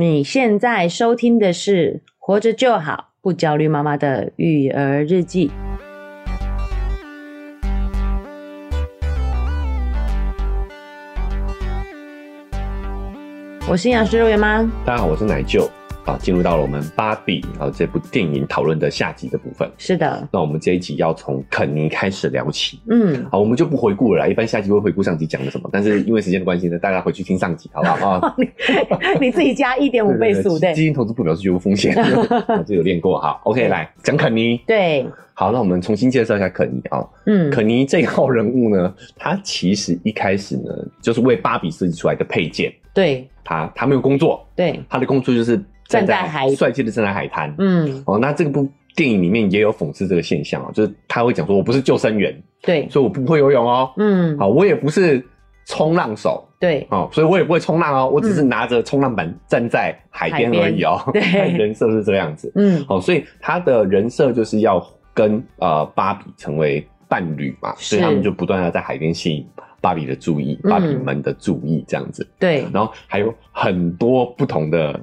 [0.00, 5.48] 你现在收听的是《活着就好不焦虑妈妈的育儿日记》。
[13.68, 15.70] 我是营养师肉圆妈，大家好，我是奶舅。
[16.06, 19.70] 啊，进入到了我们芭比啊这部电影讨论的下集的部分。
[19.76, 22.80] 是的，那我们这一集要从肯尼开始聊起。
[22.88, 24.26] 嗯，好，我们就不回顾了啦。
[24.26, 28.34] 一般下集会回顾上集讲了什么，但是因为时间的关系呢，大家回去听上集，好不好啊？
[28.38, 31.94] 你你自己加一点五倍速，对，基金投资不表示绝无风险，
[32.66, 33.38] 这有练过哈。
[33.44, 34.58] OK，来讲肯尼。
[34.66, 37.06] 对，好，那我们重新介绍一下肯尼啊。
[37.26, 42.72] 嗯，肯尼这一号人物呢，他其实一开始呢，就是为芭比设计出来的配件。
[42.92, 45.62] 对，他他没有工作，对，他的工作就是。
[45.90, 47.52] 站在海，帅气的站在海滩。
[47.58, 53.92] 嗯，哦，那这个部电影里面也有讽刺这个现象啊，就是他会讲说，我不是救生员，对，所以我不会游泳哦。
[53.96, 55.24] 嗯，好，我也不是
[55.66, 61.00] 冲浪手，对，哦，所以我也不会冲浪哦，我只是拿着冲浪板站在海边而已哦。
[61.12, 61.20] 对，
[61.58, 62.52] 人设是这个样子。
[62.54, 69.46] 嗯，好，所以他的人设就是要跟呃芭比成为伴侣嘛，所以他们就不断的在海边吸引
[69.80, 72.26] 芭比的注意，芭比们的注意这样子。
[72.38, 75.00] 对，然后还有很多不同的。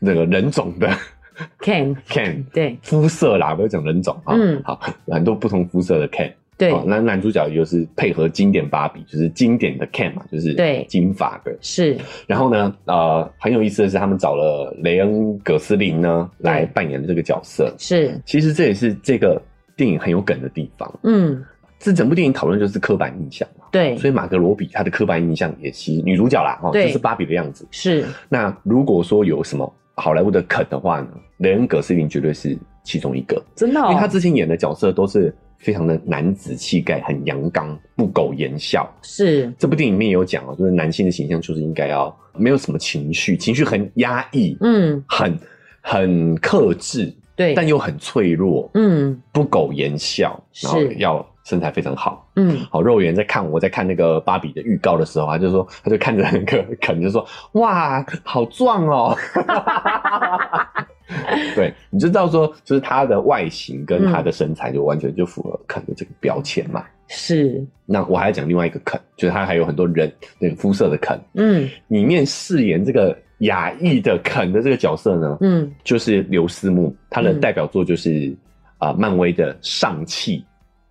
[0.00, 0.88] 那个人种的
[1.62, 4.34] can can 对肤色啦，不要讲人种啊。
[4.36, 6.32] 嗯，好，很多不同肤色的 can。
[6.58, 11.56] 对，那男主角就是配合经典芭比，就是经典的 Ken 嘛，就是对金发的。
[11.62, 11.96] 是。
[12.26, 15.10] 然后呢，呃，很有意思的是，他们找了雷恩·
[15.42, 17.74] 葛斯林呢来扮演这个角色。
[17.78, 18.20] 是。
[18.26, 19.40] 其实这也是这个
[19.74, 21.00] 电影很有梗的地方。
[21.04, 21.42] 嗯。
[21.78, 23.64] 这整部电影讨论就是刻板印象嘛。
[23.72, 23.96] 对。
[23.96, 27.66] 所以马格罗比他的刻板印象也其实女主角啦，哦，就是芭比的样子。
[27.70, 28.04] 是。
[28.28, 29.74] 那如果说有什么？
[30.00, 38.90] 好莱坞的肯的话呢，雷恩·葛斯林绝对是其中一个，真的，哦，因为他之前演的角色都是非常的男子气概，很阳刚，不苟言笑。
[39.02, 39.52] 是。
[39.58, 45.38] 这部电影里面有讲哦，就是男性的形象就是应该要没有什么情绪，情绪很压抑，嗯，很
[45.82, 51.26] 很克制，对，但又很脆弱，嗯，不苟言笑，然后要。
[51.42, 52.82] 身材非常好，嗯，好。
[52.82, 59.16] 肉圆在看我在看那个芭比的预告的时候，他就说，他就看着那个 肯，就说，哇，好壮哦。
[61.56, 66.84] 对，你就知道说，就是他的外形跟他的身材就完全就符合肯的这个标签嘛。
[67.08, 67.66] 是。
[67.84, 78.34] 那我还要讲另外一个肯，就是他还有很多人那个肤色的肯，嗯，里面饰演这个亚裔的肯的这个角色呢，嗯，就是刘思慕，他的代表作就是
[78.78, 80.44] 啊，漫威的上气。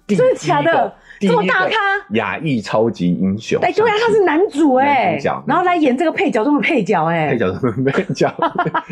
[0.07, 0.91] 真的假的？
[1.19, 1.75] 这么大咖？
[2.13, 3.61] 亚裔超级英雄。
[3.61, 8.33] 哎，对啊，他是男主哎，然后来演这个配角中的配角哎，配角中的配角，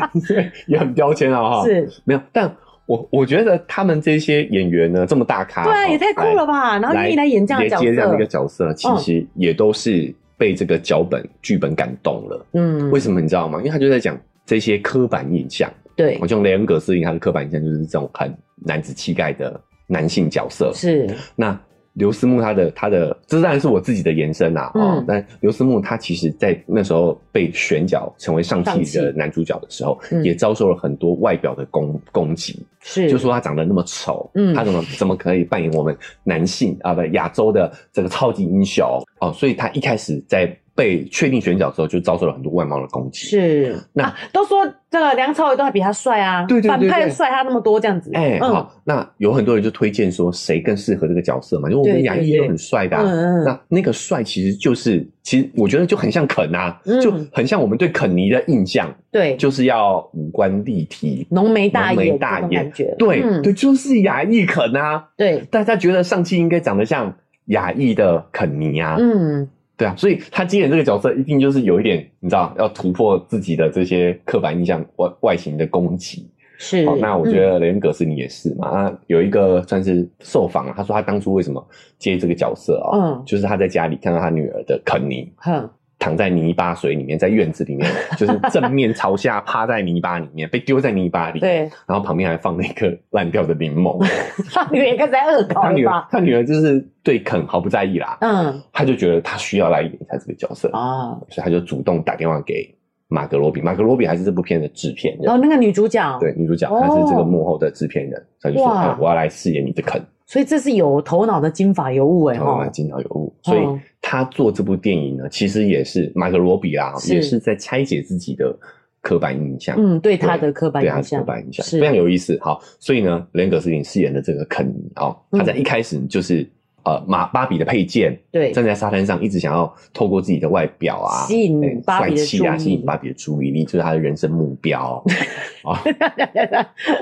[0.68, 1.64] 也很标签啊哈。
[1.64, 2.54] 是，没有，但
[2.86, 6.78] 我我觉得他们这些演员呢，这么大咖，对啊，也太酷了吧！
[6.78, 12.46] 然后愿意来演这样的角色，接这样的一个角色，其实也都是被这个脚本剧本感动了。
[12.52, 13.58] 嗯，为什么你知道吗？
[13.58, 15.70] 因为他就在讲这些刻板印象。
[15.94, 18.34] 对，我像雷恩·葛斯林，他的刻板印象就是这种很
[18.64, 19.60] 男子气概的。
[19.90, 21.58] 男性角色是那
[21.94, 24.70] 刘思慕，他的他的这当然是我自己的延伸啊。
[24.74, 38.86] 嗯、哦，但刘思慕他其实，在那时候被选角成为上戏的男主角的时候，嗯、也遭受了很多外表的攻攻击，是就说他长得那么丑，嗯，他怎么怎么可以扮演我们男性啊不亚洲的这个超级英雄
[39.20, 40.56] 哦，所以他一开始在。
[40.78, 43.26] 被确定选角之后，就遭受了很多外貌的攻击。
[43.26, 48.12] 是，那、啊、都说这个梁朝伟都还比他帅啊，对对对，对，反派帅他那么多这样子。
[48.14, 51.68] 哎、欸，嗯、好，那有很多人就推荐说谁更适合这个角色嘛？
[51.68, 58.88] 因为我们亚裔也很帅的、啊，嗯嗯，那那个帅其实就是，其实我觉得就很像肯啊，嗯、就很像我们对肯尼的印象。
[59.10, 65.08] 对，就是要五官立体，浓眉大眼，浓眉大眼，对、嗯、对，就是亚裔肯啊。
[65.16, 67.12] 对，大家觉得上期应该长得像
[67.46, 68.94] 亚裔的肯尼啊。
[68.96, 69.48] 嗯。
[69.78, 76.28] 对啊，所以他接演这个角色，一定就是有一点，你知道，要突破自己的这些刻板印象外外形的攻击。
[76.58, 78.88] 是，好，那我觉得雷恩·葛斯尼也是嘛。
[78.88, 81.64] 嗯、有一个算是受访，他说他当初为什么
[81.96, 82.98] 接这个角色啊？
[82.98, 85.32] 嗯，就是他在家里看到他女儿的肯尼。
[85.46, 91.40] 嗯躺在泥巴水里面，在院子里面，就是正面朝下趴在泥巴里面，被丢在泥巴里。
[91.40, 93.98] 对，然后旁边还放了一颗烂掉的柠檬。
[94.54, 98.16] 他女儿在恶搞他女儿，他女儿就是对肯毫不在意啦。
[98.20, 102.72] 嗯，他就觉得他需要来演一下这个角色啊，所以他就主动打电话给
[103.08, 105.28] 马格罗比，马格罗比还是这部片的制片人。
[105.28, 113.34] 哦，那个女主角，对，女主角，她是这个幕后的制片人，她、哦、就说、哎：“我要来饰演你的肯。”所以这是有头脑的金发尤物哎，哈，金发尤物。
[113.42, 113.60] 所以
[114.00, 118.56] 他做这部电影呢，其实也是马克罗比啦，也是在拆解自己的
[119.00, 119.74] 刻板印象。
[119.76, 122.38] 嗯，对他的刻板印象，对他的刻板印象非常有意思。
[122.40, 126.48] 好，所以呢，雷格·斯林饰演的这个肯尼啊，他在一开始就是。
[126.84, 135.04] 呃，马芭比的配件，对，站在沙滩上，一直想要透过自己的外表啊，吸引芭比的注意啊，吸引芭比的注意力，就是他的人生目标
[135.64, 135.74] 啊，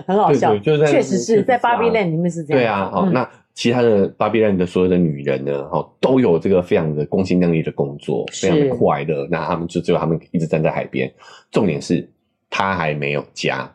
[0.07, 2.63] 很好笑，确实是在芭比 land 里面是这样。
[2.63, 9.29] 对啊，好，那其他的芭比 land 的所有的女人呢，哦，都有这个非常的光鲜亮丽的工作，非常的快乐。
[9.31, 11.13] 那他们就只有他们一直站在海边，
[11.51, 12.09] 重点是
[12.51, 13.71] 他还没有家。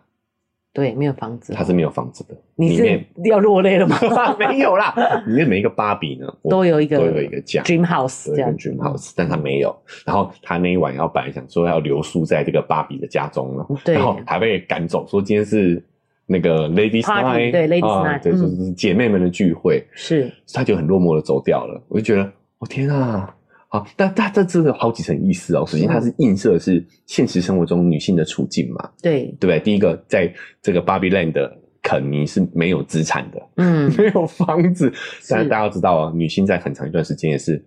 [0.74, 2.36] 对，没有房子，他是没有房子的。
[2.56, 3.98] 你是要落泪了吗？
[4.40, 4.96] 没有啦，
[5.28, 9.76] 里面每一个芭比呢，都有一个都有一个家，dream house 这样，dream house，但他没有。
[10.06, 15.84] 然后他那一晚要本来想说要留宿在这个芭比的家中了，然后还被赶走，说今天是
[16.26, 21.82] 那个 ladies night，对 ladies night，对，就是姐妹们的聚会，是，他就很落寞的走掉了。
[21.90, 23.36] 我就觉得，我天啊！
[23.74, 25.64] 好，但但这这有好几层意思哦。
[25.66, 28.90] 首先，它是映射的是现实生活中女性的处境嘛？
[29.02, 29.60] 对，对不对？
[29.62, 30.30] 第一个，在
[30.62, 34.92] 这个 Barbie Land 的肯尼是没有资产的，嗯， 没有房子。
[35.30, 37.64] 但大家要知道啊，女性在很长一段时间也是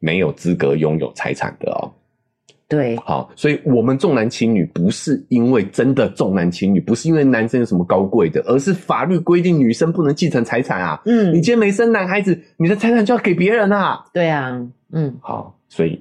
[0.00, 1.86] 没有资格拥有财产的哦。
[2.66, 11.00] 对，好，所以我们重男轻女不是因为真的重男轻女，不是因为男生有什么高贵的，而是法律规定女生不能继承财产啊。
[11.04, 14.04] 嗯，你今天没生男孩子，你的财产就要给别人啊。
[14.12, 14.60] 对啊。
[14.94, 16.00] 嗯，好，所以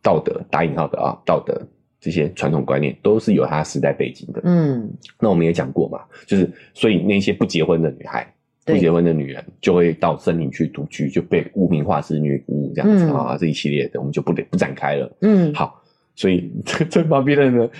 [0.00, 1.60] 道德打引号的啊，道德
[2.00, 4.40] 这些传统观念都是有它时代背景的。
[4.44, 4.90] 嗯，
[5.20, 8.26] 那我们也讲过嘛，就是所以那些不结婚的女孩、
[8.64, 15.16] 不结婚的女人，就会到森林去独居，就被污名化是女巫这样子啊、嗯，这一系列的我们就不得不展开了。
[15.20, 15.82] 嗯，好，
[16.14, 17.70] 所以这这旁边的人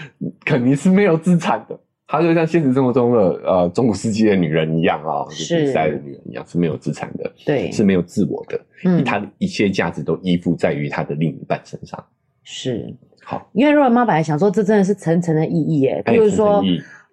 [0.44, 1.78] 肯定是没有资产的。
[2.06, 12.02] 她就像现实生活中的呃中古世纪的女人一样啊，是古代的女人一样，是没有资产的，对，是没有自我的，嗯，她的一切价值都依附在于她的另一半身上。
[12.42, 16.62] 是，好，因为若文妈本来想说，这真的是层层的意义耶，比如说，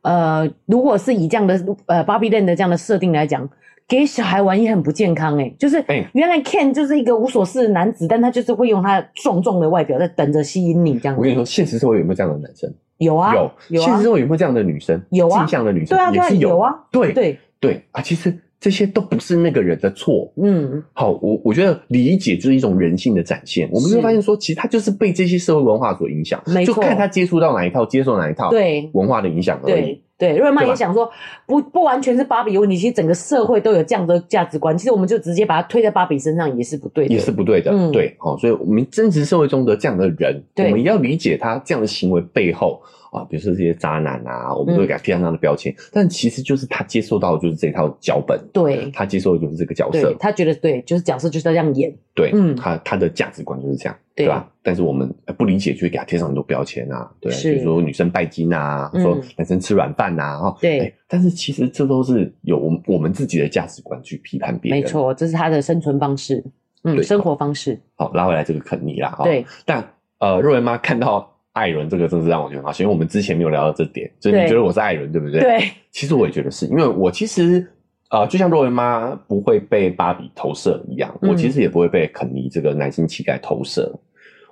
[0.01, 3.49] 呃，如果是以这样的呃芭比 land 的这样的设定来讲，
[3.87, 5.81] 给小孩玩也很不健康诶，就是
[6.13, 11.19] 原来 Ken 就是一个无所事的男子，但他就是会用他壮壮的外表在等着吸引你这样子。
[11.19, 12.73] 我跟你说，现实社会有没有这样的男生？
[13.01, 13.85] 有啊，有，有啊。
[13.85, 15.01] 现实中有没有这样的女生？
[15.09, 16.73] 有啊，镜像的女生，对啊，也是有，有啊。
[16.91, 20.31] 对对对啊，其实这些都不是那个人的错。
[20.41, 23.67] 嗯，好，我我觉得理解就是一种人性的展现。
[23.71, 30.01] 我们会发现说，其实他就是被这些社会文化所影响，就看他接触到哪一套，接受哪一套，对文化的影响而已。
[30.21, 31.09] 对，瑞曼也想说，
[31.47, 34.77] 不不完全是芭比有问题，其实整个社会都有这样的价值观。
[34.77, 37.71] 其实我们就直接把它推在芭比身上也是不对的，也是不对的。
[37.71, 42.79] 嗯，对，好，所以我们真实社会中的这样的人，我们要理解他这样的行为背后。
[43.11, 54.29] 啊，比如说这些渣男啊，我们都会给他贴上他的标签，嗯，但其实就是他接受到的就是这套脚本，对，他接受的就是这个角色，他觉得对，就是角色就是要这样演，对，嗯，他他的价值观就是这样，对，对。
[54.29, 54.49] 吧？
[54.63, 66.41] 但是我们不理解，就会给他贴上很多标签啊，对，比如说女生拜金啊，嗯，说男生吃软饭呐，哈，对，欸，但是其实这都是有我们我们自己的价值观去批判别人，没错，这是他的生存方式，
[66.83, 67.77] 嗯，生活方式。
[67.95, 69.83] 好，拉回来这个肯尼啦，对，但
[70.19, 71.29] 呃，若文妈看到。
[71.53, 75.41] 艾伦这个真是让我觉得很好，因为我们之前没有聊到这点，所以你觉得我是艾伦对不对？
[75.41, 77.67] 对，其实我也觉得是，因为我其实
[78.09, 83.93] 呃，就像若文妈不会被芭比投射一样，嗯，我其实也不会被肯尼这个男性气概投射，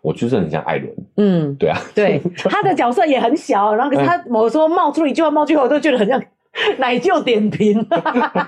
[0.01, 0.93] 我就是很像艾伦。
[1.17, 6.21] 嗯，对啊，对，他的角色也很小，然后可是他 某时候冒出一句话，冒出来我都觉得很像。
[6.79, 7.85] 奶就点评，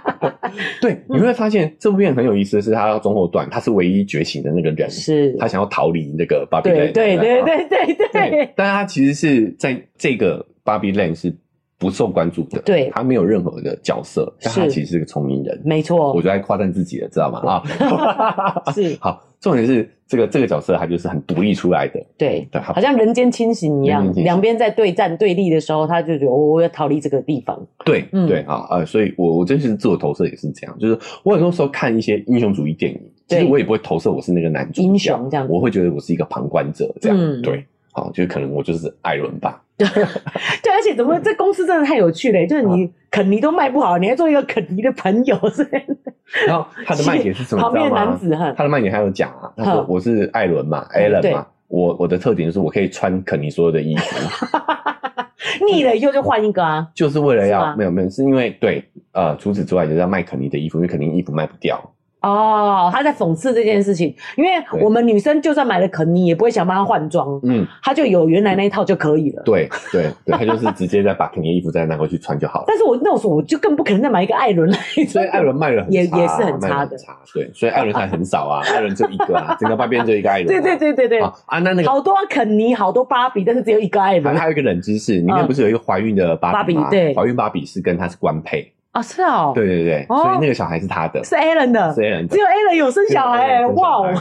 [0.82, 5.36] 对，你会发现这部片很有意思的是，他到中后段，他是唯一觉醒的那个人，是。
[5.40, 8.10] 他想要逃离那个芭比 land，对对对对对。
[8.12, 11.34] 对，但是他其实是在这个芭比 land 是
[11.78, 17.40] 不受关注的，对，他没有任何的角色，但他其实是个聪明人，没错，我就在夸赞自己了，知道吗？
[17.40, 18.98] 啊， 是。
[19.00, 19.24] 好。
[19.42, 22.80] 重点是这个这个角色，他就是很独立出来的，对对，好。
[22.80, 39.60] 像人间清醒一样，两边在对战对立的时候，他就觉得我我要逃离这个地方，对、嗯、对啊啊，所以我我真是自我投射也是这样，就是我很多时候看一些英雄主义电影，其实我也不会投射我是那个男主英雄这样，我会觉得我是一个旁观者这样，嗯、对，好，就是可能我就是艾伦吧。
[39.86, 40.04] 对，
[40.64, 45.68] 对，而且怎么这公司真的太有趣了，就是你肯尼都卖不好，你还做一个肯尼的朋友，是。
[46.48, 47.62] 然后他的卖点是什么？
[47.62, 54.56] 旁边男子汉，他的卖点还有讲啊，他说我是艾伦嘛，艾伦嘛，我我的特点就是我可以穿肯尼所有的衣服，
[55.66, 61.78] 腻了以后就换一个啊，就是为了要没有没有，是因为对呃，除此之外就是要卖肯尼的衣服，因为肯尼衣服卖不掉。
[62.22, 69.42] 哦，他在讽刺这件事情，因为我们女生就算买了肯尼，也不会想帮他换装，嗯，他就有原来那一套就可以了。
[69.44, 72.66] 对对对，他就是直接再把肯尼衣服再拿回去穿就好了。
[72.68, 80.48] 但是我那时候我就更不可能再买一个艾伦来穿，所以艾伦卖了很也也是很差的，差对，所以艾伦才很少啊，艾伦就一个啊，整个芭比就一个艾伦。
[80.62, 84.36] 对对对对对啊，那那个好多肯尼，好多芭比，但是只有一个艾伦。
[84.38, 86.88] 还有一个冷知识，里面不是有一个怀孕的芭比吗？
[86.92, 88.72] 对，怀孕芭比是跟他是官配。
[88.92, 94.14] 啊，是哦，对对对，所以那个小孩是他的，是 Alan 的，是 Alan 的，只有 Alan 有生小孩，哇哦，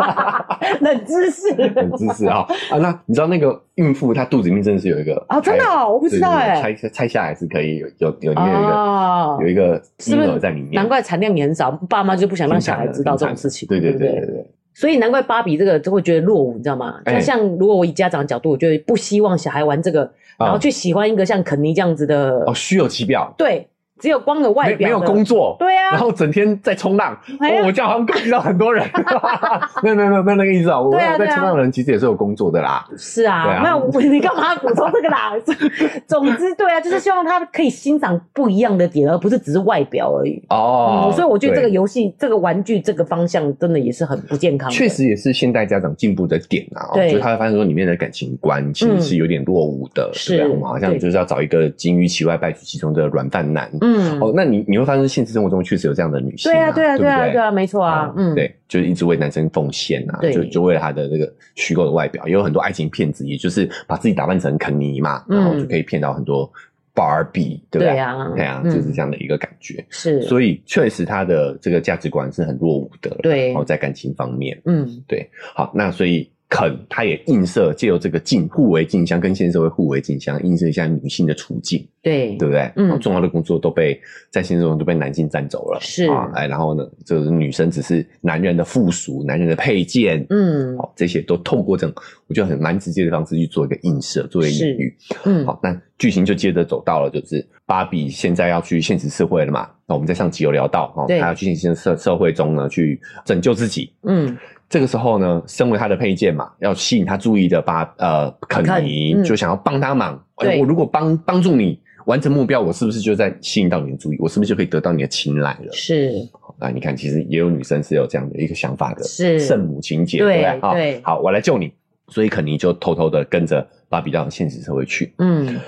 [0.80, 2.38] 冷知识，冷知识啊
[2.70, 2.78] 啊！
[2.78, 5.38] 那你知道那个孕妇她肚子里面真的是有一个啊？
[5.38, 16.94] 真的，我不知道哎，拆拆下来是可以有有有里面有一个有一个婴儿在里面，难怪产量也很少，爸妈就不想让小孩知道这种事情，对对对对对，所以难怪芭比这个就会觉得落伍，你知道吗？
[17.04, 23.68] 就像如果我以家长的角度，我就不希望小孩玩这个，然后去喜欢一个像肯尼这样子的哦，虚有其表，对。
[23.98, 27.18] 只有光的外表，没有工作，对啊，然后整天在冲浪，
[27.64, 28.86] 我这样好像攻击到很多人，
[29.82, 35.32] 没有没有没有没有那个意思啊，我在冲浪的人其实也是有工作的啦，是啊，那 你干嘛补充这个啦？
[36.06, 40.42] 总之，对啊，就是希望他可以欣赏不一样的点，而不是只是外表而已。
[40.48, 46.90] 哦，所以我觉得这个游戏、这个玩具、这个方向真的也是很不健康，确实也是现代家长进步的点啊。
[46.94, 53.70] 对，就他会发现说里面的感情观其实是有点落伍的，是，我们好像就是要找一个金玉其外败絮其中的软饭男。
[53.80, 53.87] 嗯，
[54.20, 54.58] 哦，那你。
[54.68, 66.50] 你会发现现实生活中确实有这样的女性，对啊，对啊，对啊，对啊，没错啊，嗯，对，就是一直为男生奉献啊，就就为了他的这个虚构的外表，也有很多爱情骗子，也就是把自己打扮成肯尼嘛，然后就可以骗到很多
[66.92, 67.92] 芭比，对不对？
[67.92, 76.28] 对啊，对啊，就是这样的一个感觉，是，所以确实他的这个价值观是很落伍的，对，然后在感情方面，嗯，对，好，那所以。
[76.48, 82.72] 肯，他也映射，借由这个镜互为镜像，跟现实社会互为镜像，映射一下女性的处境，对，对不对？
[82.76, 84.00] 嗯，重要的工作都被
[84.30, 91.94] 在现实中都被男性占走了，是啊，哎，然后呢，就是女生只是男人的附属，男人的配件，嗯，好，这些都透过这种
[92.28, 104.34] 我觉得很蛮直接的方式去做一个映射，做一个隐喻，嗯，好，那剧情就接着走到了，就是芭比现在要去现实社会了嘛，那我们在上集有聊到，哦，她要去现实社社会中呢去拯救自己，嗯。
[104.68, 110.22] 这个时候呢，身为他的配件嘛，要吸引他注意的巴呃肯尼，嗯、就想要帮他忙。
[110.36, 114.16] 哎我如果帮帮助你完成目标，我是不是就在吸引到你的注意？
[114.20, 115.72] 我是不是就可以得到你的青睐了？
[115.72, 116.12] 是。
[116.58, 120.72] 啊，你看，其实也有女生是有这样的一个想法的，是圣母情节，对不对？
[120.72, 121.00] 对。
[121.02, 121.72] 好，我来救你，
[122.08, 125.14] 所以肯尼就偷偷的跟着芭比到现实社会去。
[125.18, 125.58] 嗯。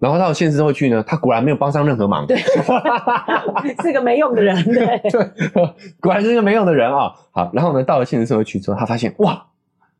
[0.00, 2.36] 然后到现实社会去呢，他果然没有帮上任何忙，对，
[3.82, 5.28] 是个没用的人，对， 对，
[6.00, 7.12] 果然是个没用的人啊。
[7.32, 9.44] 好，然后呢，到了现实社会去之后，他发现哇，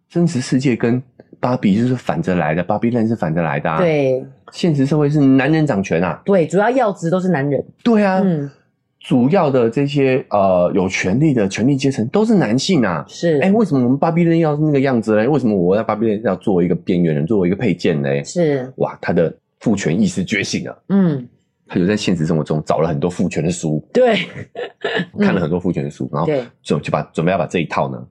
[0.09, 1.03] 真实世界跟
[1.41, 3.79] 芭比就是反着来的，芭比 land 是反着来的，啊。
[3.79, 8.49] 对，现实社会是男人掌权啊，对，主要要职都是男人，对啊，嗯，
[9.01, 15.29] 主要的这些呃有权力的权力阶层都是男性啊，是，哎，为什么我们芭比 land 要是那个样子呢？
[15.29, 18.09] 为什么我在芭比 land 要作为一个边缘人，作为一个配件呢？
[18.23, 19.35] 是，哇，他的。
[19.61, 21.29] 父权意识觉醒了，嗯，
[21.67, 24.19] 他就在现实生活中找了很多父权的书，对，
[25.19, 26.29] 看了很多父权的书，然后
[26.63, 28.03] 就就把准备要把这一套呢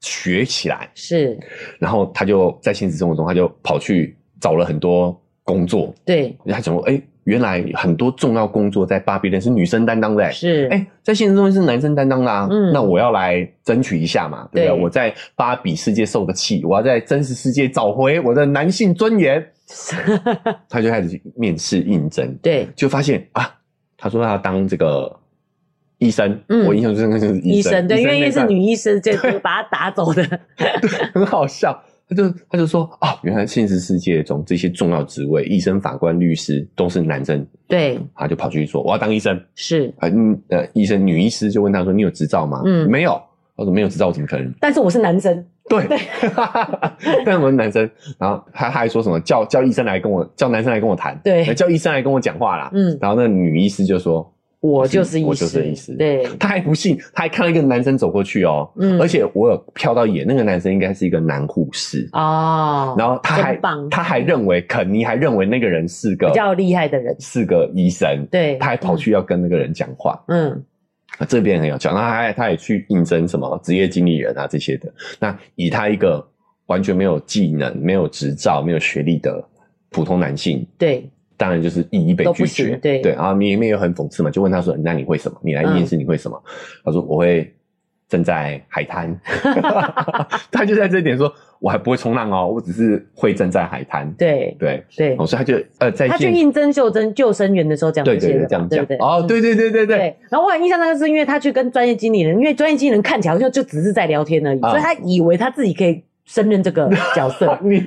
[0.00, 1.38] 学起来，是，
[1.78, 14.68] 然后他就在现实生活中，他就跑去找了很多工作，对，他讲说，哎，原来很多重要工作在芭比 land 是女生担当的，是，哎，在现实中是男生担当啦，嗯，那我要来争取一下嘛，对。
[14.68, 14.82] 不对？
[14.82, 19.44] 我在芭比世界受的气，我要在真实世界找回我的男性尊严。
[20.68, 23.58] 他就开始去面试应征，对，就发现啊，
[23.96, 25.18] 他说他要当这个
[25.98, 31.82] 医生，嗯，我印象最深刻就是医生，对，因为是女医生，就把他打走的， 对，很好笑。
[32.08, 42.62] 他就他就说啊，原来现实世界中这些重要职位，医生、法官、律师都是男生，对，他就跑去说我要当医生，是，嗯呃，医生女医师就问他说，你有执照吗？
[42.64, 43.20] 嗯，没有。
[43.56, 44.50] 他说没有执照，我怎么可能？
[44.58, 45.46] 但是我是男生。
[45.68, 45.86] 对，
[47.24, 47.88] 但是我是男生。
[48.18, 52.70] 然后他 他还说什么叫叫医生来跟我叫男生来跟我谈，对，叫医生来跟我讲话啦。
[52.72, 54.28] 嗯，然后那女医师就说
[54.60, 58.68] ：“我就是医师，我就是医师。”对，他还不信，他还看到一个男生走过去哦。
[58.78, 62.94] 嗯，而且我有瞟到眼，那个男生应该是一个男护士哦。
[62.98, 68.26] 然后他还他还认为肯尼还认为那个人是个比较厉害的人，是个医生。
[68.30, 70.20] 对，他还跑去要跟那个人讲话。
[70.28, 70.64] 嗯。
[71.28, 74.92] 这边很有趣，那他也他也去应征什么职业经理人啊这些的。
[75.18, 76.26] 那以他一个
[76.66, 79.44] 完全没有技能、没有执照、没有学历的
[79.90, 82.76] 普通男性，对，当然就是一一被拒绝。
[82.76, 85.38] 对对，然后里面又很讽刺嘛，就问他说：“那你会什么？
[85.42, 86.50] 你来面试你会什么？”嗯、
[86.84, 87.52] 他说：“我会
[88.08, 89.20] 站在海滩。
[90.52, 94.10] ”他就在这点说：“我还不会冲浪哦，我只是会站在海滩。
[94.18, 98.84] 对对对，所以他就呃在他去应征救生救生员的时候讲这些的，这样讲。
[98.84, 100.16] 对哦，对对对对对。
[100.28, 106.02] 然后我很印象那个是因为他去跟专业经理人，因为专业经理人看起来好像就只是在聊天而已，所以他以为他自己可以。
[106.26, 107.84] 胜任这个角色， 你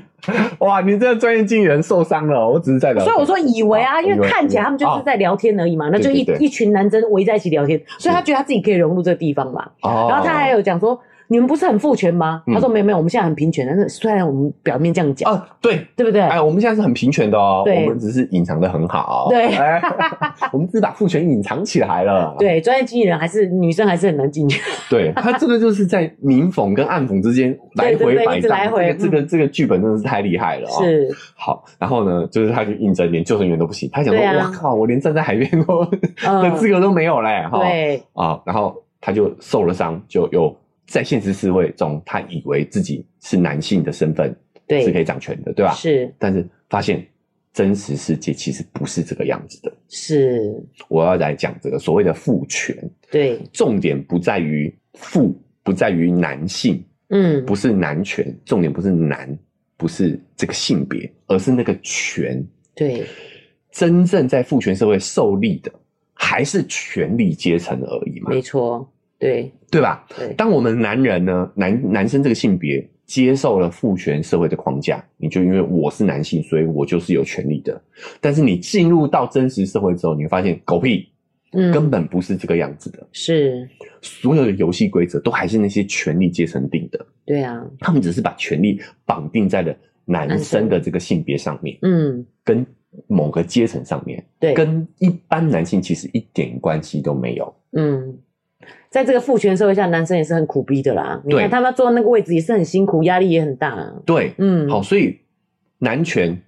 [0.60, 3.01] 哇，你这个专业经理人受伤了，我只是在聊。
[3.01, 9.65] 所以我说以为啊，因为看起来他们就是在聊天而已嘛，那就一一群男生围在一起聊天，所以他觉得他自己可以融入这个地方嘛。
[9.82, 11.00] 然后他还有讲说。
[11.27, 12.44] 你们不是很父权吗？
[12.48, 13.74] 他说没有没有，我们现在很平权的。
[13.75, 16.22] 那虽然我们表面这样讲，哦，对对不对？
[16.22, 19.27] 哎，我们现在是很平权的哦，我们只是隐藏的很好。
[19.30, 19.56] 对，
[20.51, 22.36] 我们只是把父权隐藏起来了。
[22.39, 24.62] 对，专业经纪人还是女生还是很难进去。
[24.89, 30.70] 对，他这个就是在明讽跟暗讽之间来回摆荡，来回这个这个剧本真的是太厉害了。
[30.70, 33.89] 是 好，然后呢，就是他去应征，连救生员都不行。
[33.92, 37.44] 他想说，哇靠，我连站在海边都的资格都没有嘞。
[37.50, 40.56] 哈，对啊，然后他就受了伤，就又。
[40.86, 44.36] 在现实社会中，他以为自己是男性的身份，
[44.68, 45.74] 对，是可以掌权的，对吧？
[45.74, 47.06] 是，但是发现
[47.54, 49.72] 真实世界其实不是这个样子的。
[49.88, 50.54] 是，
[50.90, 52.75] 我要来讲这个所谓的父权。
[53.12, 59.38] 对，重点不在于父，不在于男性，嗯，不是男权，重点不是男，
[59.78, 62.44] 不是这个性别，而是那个权。
[62.75, 63.06] 对，
[63.72, 65.72] 真正在父权社会受力的，
[66.13, 68.32] 还是权力阶层而已嘛？
[68.32, 68.90] 没错。
[69.24, 70.06] 对对吧？
[70.18, 77.82] 对，当我们男人呢，男男生这个性别接受了父权社会的框架，你就因为我是男性，所以我就是有权利的。
[78.20, 81.08] 但是你进入到真实社会之后，你会发现狗屁，
[81.53, 83.08] 嗯，根本不是这个样子的。
[83.13, 83.68] 是，
[84.01, 87.06] 所有的游戏规则都还是那些权力阶层定的。
[87.25, 89.74] 对啊，他们只是把权力绑定在了
[90.06, 92.65] 男生的这个性别上面，嗯，跟
[93.08, 98.18] 某个阶层上面，对，跟一般男性其实一点关系都没有，嗯。
[98.89, 101.22] 在这个父权社会下，男生也是很苦逼的啦。
[101.25, 103.93] 你看他们坐那个位置也是很辛苦，压力也很大。
[104.05, 105.17] 对，嗯，好，所以
[105.79, 106.39] 男权、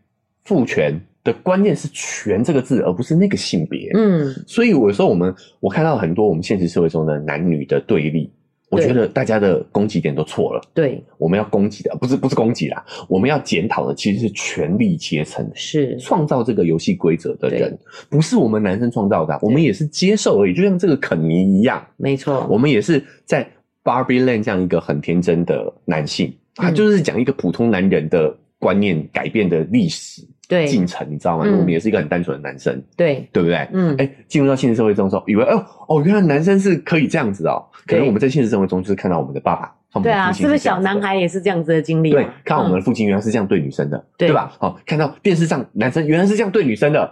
[0.43, 3.91] 父权的关键是“权”这个字，而不是那个性别。
[3.95, 8.31] 嗯，所以有时候我们我看到很多我们现实社会中的男女的对立。
[8.75, 10.61] 我觉得大家的攻击点都错了。
[10.73, 17.77] 对，我们要攻击的不是不是攻击啦，我们要检讨的其实是权力阶层，是创造这个游戏规则的人，
[18.09, 20.53] 不是我们男生创造的，我们也是接受而已。
[20.53, 23.47] 就像这个肯尼一样，没错，我们也是在
[23.83, 30.21] Barbie Land 这样一个很天真的男性，他就是讲一个普通男人的观念改变的历史。
[30.47, 31.45] 对，进程你知道吗？
[31.45, 33.67] 我们也是一个很单纯的男生，对，对不对？
[33.73, 37.63] 嗯，哎，进入到现实社会中之后，以为哦哦，原来男生是可以这样子哦。
[37.87, 42.11] 可能我们在现实生活中就是看到我们的爸爸，对啊，是不是小男孩也是这样子的经历？
[42.11, 44.51] 对，看到我们的父亲原来是这样对女生的，对吧？
[44.59, 47.11] 好，看到电视上男生原来是这样对女生的，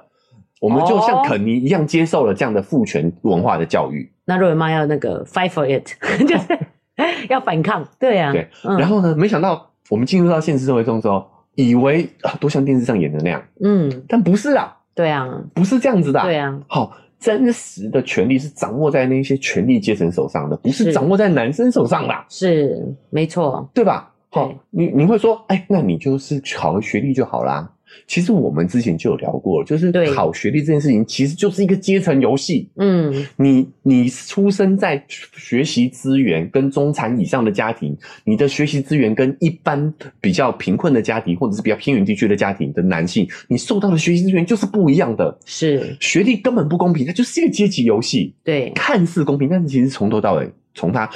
[0.60, 4.12] 我们就像肯尼一样接受了这样的父权文化的教育。
[4.26, 5.86] 那瑞文妈要那个 fight for it，
[6.28, 6.60] 就是
[7.30, 8.48] 要反抗，对啊，对。
[8.78, 11.28] 然后呢，没想到我们进入到现实社会中之后。
[11.56, 24.12] 以为啊，都像电视上演的那样，嗯，但不是啊，对啊，不是这样子的，对啊，好，真实的权利是掌握在那些权力阶层手上的，不是掌握在男生手上的，是没错，对吧？
[24.30, 27.72] 好，你你会说，哎，那你就是考个学历就好啦。
[28.08, 32.70] 其实我们之前就有聊过，就是考学历这件事情，其实就是一个阶层游戏。
[32.76, 45.38] 嗯，你你出生在学习资源跟中产以上的家庭，你的学习资源跟一般比较贫困的家庭，或者是比较偏远地区的家庭的男性，你受到的学习资源就是不一样的。
[45.46, 48.34] 是学历根本不公平，它就是一个阶级游戏。
[48.44, 51.10] 对，看似公平，但是其实从头到尾，从他。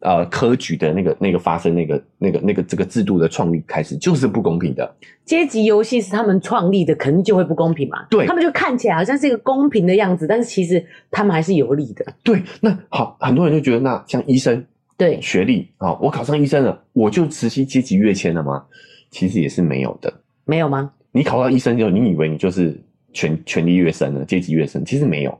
[0.00, 4.94] 呃，科举的那个、那个发生、那个、那个、那个这个制度的创立开始就是不公平的。
[5.24, 8.06] 阶级游戏是他们创立的，肯定就会不公平嘛。
[8.08, 12.06] 对，他们就看起来好像是一个公平的样子，但是其实他们还是有利的。
[12.22, 14.64] 对，那好，很多人就觉得，那像医生，
[14.96, 18.64] 对学历啊、哦，我考上医生了，我就直接阶级跃迁了吗？
[19.10, 20.12] 其实也是没有的。
[20.44, 20.92] 没有吗？
[21.10, 22.80] 你考到医生之后，你以为你就是
[23.12, 25.36] 权权力跃升了，阶级跃升，其实没有。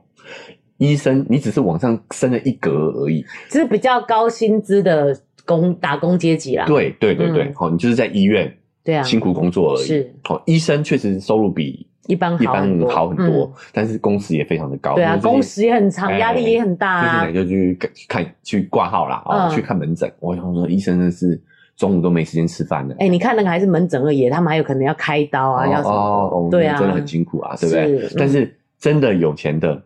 [0.79, 5.15] 医生，你只是往上升了一格而已，这是比较高薪资的
[5.45, 6.65] 工打工阶级啦。
[6.65, 9.83] 对对对对，好、嗯，你就是在医院，对啊，辛苦工作而已。
[9.83, 14.95] 是，好，医生确实收入比一般一般好很多，嗯、但是工时也非常的高。
[14.95, 17.23] 对啊，工时也很长，压力也很大、啊。
[17.25, 20.09] 最近就去看去挂号啦，啊、嗯，去看门诊。
[20.21, 21.37] 我想说，医生真的是
[21.75, 22.93] 中午都没时间吃饭的。
[22.95, 25.93] 哎、欸，你看那个还是门诊而已，他们还有可能要开刀啊，哦、要什么？
[25.93, 28.07] 哦，对啊，真的很辛苦啊，对不对？
[28.07, 29.83] 是但是真的有钱的。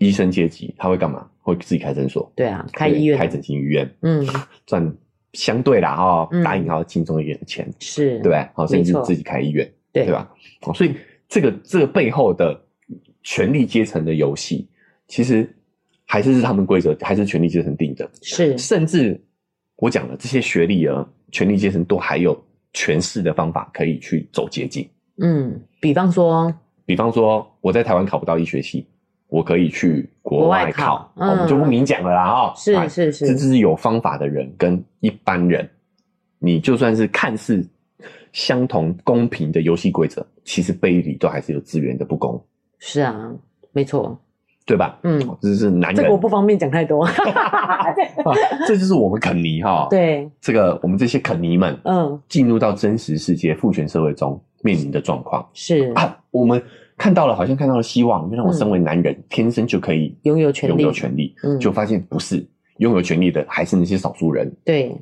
[0.00, 1.28] 医生阶级他会干嘛？
[1.42, 4.26] 会自己开诊所，对啊，开医院，开整形医院，嗯，
[4.66, 4.96] 赚
[5.34, 8.18] 相对啦哈，打引号轻松一点的钱，是。
[8.20, 10.04] 对吧好，甚至自己开医院，对。
[10.04, 10.30] 对吧？
[10.62, 10.94] 哦，所以
[11.28, 12.58] 这个这个背后的
[13.22, 14.68] 权力阶层的游戏，
[15.06, 15.48] 其实
[16.06, 18.56] 还是是他们规则，还是权力阶层定的，是。
[18.56, 19.20] 甚至
[19.76, 22.38] 我讲了这些学历啊，权力阶层都还有
[22.72, 24.88] 权势的方法可以去走捷径。
[25.22, 26.54] 嗯，比方说，
[26.86, 28.86] 比方说我在台湾考不到医学系，
[29.30, 32.52] 我可以去国外考，我们就不明讲了啦哈、哦。
[32.56, 35.68] 是是是，这是有方法的人跟一般人，
[36.38, 37.66] 你就算是看似
[38.32, 42.44] 相同公平的游戏规则，其实背里都还是有资源的不公。
[42.78, 43.32] 是啊，
[43.72, 44.20] 没错。
[44.66, 45.00] 对吧？
[45.02, 45.96] 嗯，这是男人。
[45.96, 47.04] 这个我不方便讲太多。
[48.68, 49.88] 这就是我们肯尼哈。
[49.90, 56.62] 对，这个我们这些肯尼们，嗯，进入到真实世界父权社会中面临的状况是啊，我们
[57.00, 64.54] 看到了，好像看到了希望，就让我身为男人，天生就可以拥有权利，拥有权利，嗯，就发现不是拥有权利的还是那些少数人。
[64.62, 64.94] 对，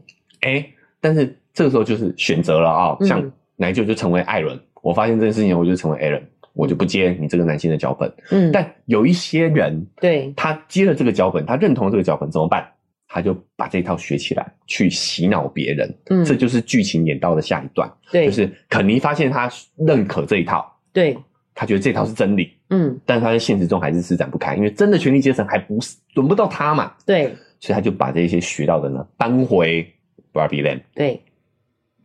[0.43, 0.65] 哎，
[1.01, 6.23] 但是这个时候就是选择了啊，像奶舅就成为艾伦，我发现这件事情，我就成为艾伦。
[6.55, 12.67] 我就不接你这个男性的脚本，嗯，但有一些人，对，他接了这个脚本，他认同这个脚本怎么办？
[13.07, 21.17] 他就把这一套学起来，去洗脑别人，嗯，这就是剧情演到的下一段，对，就是肯尼发现他认可这一套，对，
[21.59, 29.85] 他觉得这套是真理，嗯，但是他在现实中还是施展不开，因为真的权力阶层还不是轮不到他嘛，对，所以他就把这些学到的呢搬回
[30.33, 31.21] Barbie Land，对，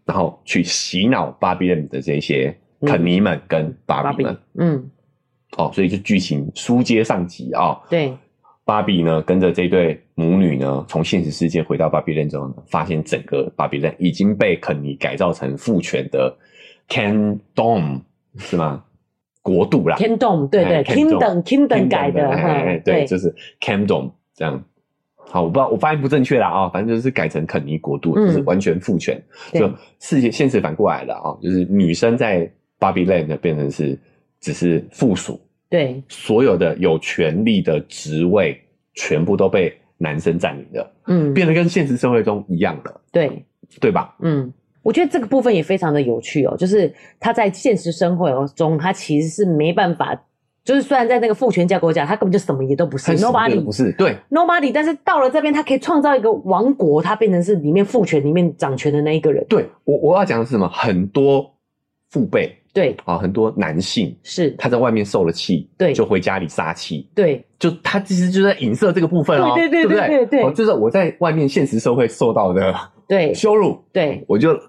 [0.05, 4.89] 然后去洗脑 Barbie Land 的这些肯尼们跟 Barbie 们，嗯。
[5.55, 7.81] 哦，所以就剧情书接上集啊、哦。
[7.87, 8.11] 对，
[8.65, 16.35] 芭比呢跟着这对母女呢，从现实世界回到芭比 land 之后呢，发现整个芭比 land 已经被肯尼改造成父权的
[16.89, 18.01] Kendom
[18.39, 18.83] 是吗？
[19.43, 24.63] 国度啦，Kendom 对对，Kingdom Kingdom 改的，哎对，就是 Kendom 这样。
[25.17, 29.21] 好，我不知道我发音不正确啦啊，反正就是改成肯尼国度，就是完全父权，
[29.53, 33.99] 就世界现实反过来了啊，就是女生在芭比 land 变成是。
[34.43, 38.59] 只是附属，对，所有的有权利的职位
[38.93, 43.45] 全部都被男生占领了，嗯，变得跟现实社会中一样了，对，
[43.79, 44.13] 对吧？
[44.19, 44.51] 嗯，
[44.83, 50.15] 我觉得这个部分也非常的有趣哦，就是他在现实生活中，他其实是没办法，
[50.63, 59.43] 就是虽然在那个父权架构下，他根本就什么也都不是，nobody 不是，对，nobody，但是到了这边，他可以创造一个王国，他变成是里面父权里面掌权的那一个人。
[59.49, 60.69] 对，我我要讲的是什么？
[60.69, 61.49] 很多
[62.09, 62.59] 父辈。
[62.73, 72.73] 对啊，很多男性是他在外面受了气，对，就回家里撒气，对，就他其实就在影射这个部分哦，对对对对对对，就是我在外面现实社会受到的
[73.07, 74.59] 对羞辱，对，我就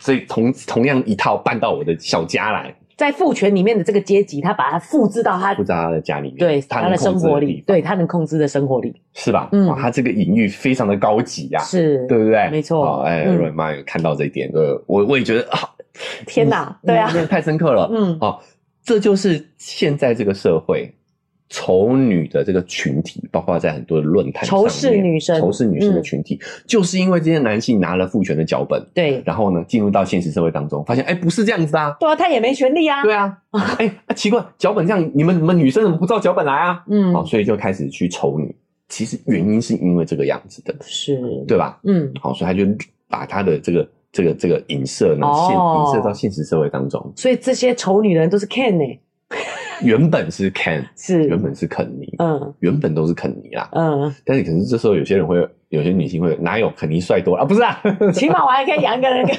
[0.00, 9.48] 所以同同样一套搬到我的小家来，在父权里面的这个阶级，他把它复制到他复制到他的家里面，对，他的生活里，对他能控制的生活里，是吧？
[9.52, 12.48] 嗯，他这个隐喻非常的高级呀，是，对不对？
[12.50, 15.58] 没错，哎，瑞妈有看到这一点，呃，我我也觉得啊。
[16.26, 17.86] 天哪，对啊，太深刻了。
[17.92, 18.38] 嗯，哦，
[18.82, 20.90] 这就是现在这个社会
[21.54, 33.38] 仇女的这个群体，包括在很多的论坛上面，仇视女生、仇视女生的群体，就是因为这些男性拿了父权的脚本，对，然后呢，进入到现实社会当中，发现哎，不是这样子啊，对啊，他也没权利啊，对啊，
[33.76, 36.82] 哎，奇怪，脚本这样，你们你们女生怎么不照脚本来啊？
[36.88, 38.56] 嗯，好，所以就开始去仇女，
[38.88, 41.78] 其实原因是因为这个样子的，是，对吧？
[41.84, 42.64] 嗯，好，所以他就
[43.08, 43.86] 把他的这个。
[44.14, 49.00] 这个这个影射呢，现影射到现实社会当中，所以这些丑女人都是 Ken 呢？
[49.84, 51.24] 原本是 Ken，是。
[51.26, 55.36] 原本是肯尼，嗯，原本都是肯尼啦，嗯，但是可是这时候有些人会，
[55.68, 57.44] 有些女性会哪有肯尼帅多啊？
[57.44, 57.80] 不是啊，
[58.14, 59.34] 起码我还可以养一个那个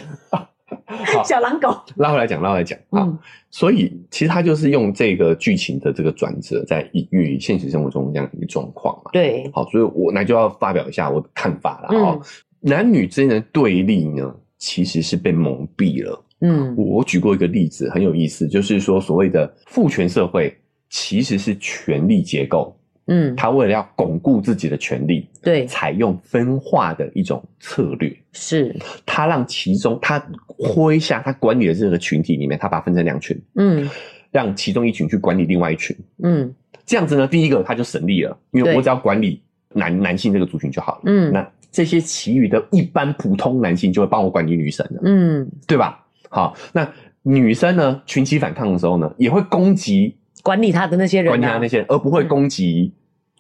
[1.24, 1.76] 小狼狗。
[1.96, 3.08] 拉回来讲，拉回来讲啊，
[3.50, 9.12] 所以其实他就是用这个剧情的这个转折，在隐喻现实生活中这样一个状况嘛。
[9.12, 12.20] 对，好，所以我那就要发表一下我的看法了啊，
[12.60, 16.20] 男女之间的对立呢，其实是被蒙蔽了。
[16.44, 20.54] 嗯，我举过一个例子，很有意思，就是说所谓的父权社会
[20.90, 22.78] 其实是权力结构。
[23.08, 28.14] 嗯，他为了要巩固自己的权利，对，采用分化的一种策略。
[28.34, 28.76] 是，
[29.06, 30.20] 他让其中他
[30.58, 33.38] 麾下他管理的这个群体里面，他把它分成两群。
[33.56, 33.90] 嗯，
[34.32, 35.96] 让其中一群去管理另外一群。
[36.24, 36.54] 嗯，
[36.86, 39.42] 这样子呢，第一个他就省力了，因为我只要管理
[39.74, 41.02] 男男性这个族群就好了。
[41.06, 41.50] 嗯，那。
[41.74, 46.03] 这些其余的一般普通男性就会帮我管理女生了，嗯，对吧？
[46.34, 46.92] 好，那
[47.22, 52.92] 女生呢，群起反抗的时候呢，也会攻击管理她的那些人，啊，管理她那些人，而不会攻击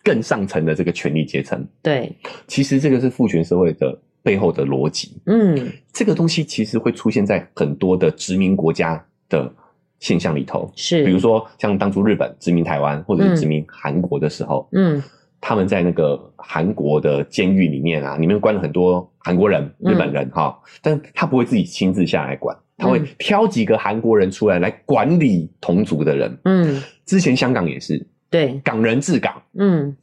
[0.03, 1.67] 更上层的这个权力阶层。
[1.81, 2.15] 对，
[2.47, 5.19] 其实这个是父权社会的背后的逻辑。
[5.25, 9.51] 嗯，这个东西其实会出现在很多的殖民国家的
[9.99, 14.97] 现象里头，是，比如说像当初日本殖民台湾或者是殖民韩国的时候，嗯。
[14.97, 15.03] 嗯
[15.45, 26.37] 他们在那个韩国的监狱里面啊，里面关了很多韩国人、日本人哈、嗯，但他不会自己亲自下来管，他会挑几个韩国人出来来管理同族的人。
[26.45, 29.41] 嗯，之前香港也是，对，港人治港。
[29.57, 29.95] 嗯，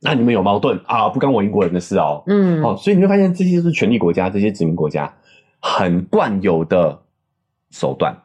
[0.00, 1.08] 那你们有矛盾啊？
[1.08, 2.22] 不关我英国人的事哦。
[2.26, 5.12] 嗯，哦，所以你会发现这些就是权力国家，这些殖民国家
[5.60, 6.98] 很惯有的
[7.70, 8.16] 手段。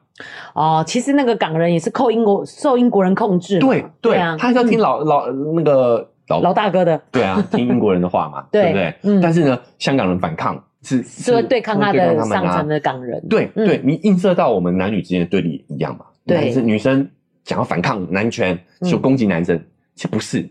[0.54, 8.96] 哦，其实那个港人也是扣英国受英国人控制，对对，对啊，他是要听老、嗯、老那个老老大哥的，对啊，听英国人的话嘛， 对，对不对？
[9.04, 9.22] 嗯。
[9.22, 16.06] 但是呢，香港人反抗是是会对抗他的上层的港人，对对，你映射到我们男女之间的对立一样嘛？
[16.26, 17.10] 对，是女生
[17.44, 19.60] 想要反抗男权，就攻击男生，
[19.96, 20.48] 其实不是，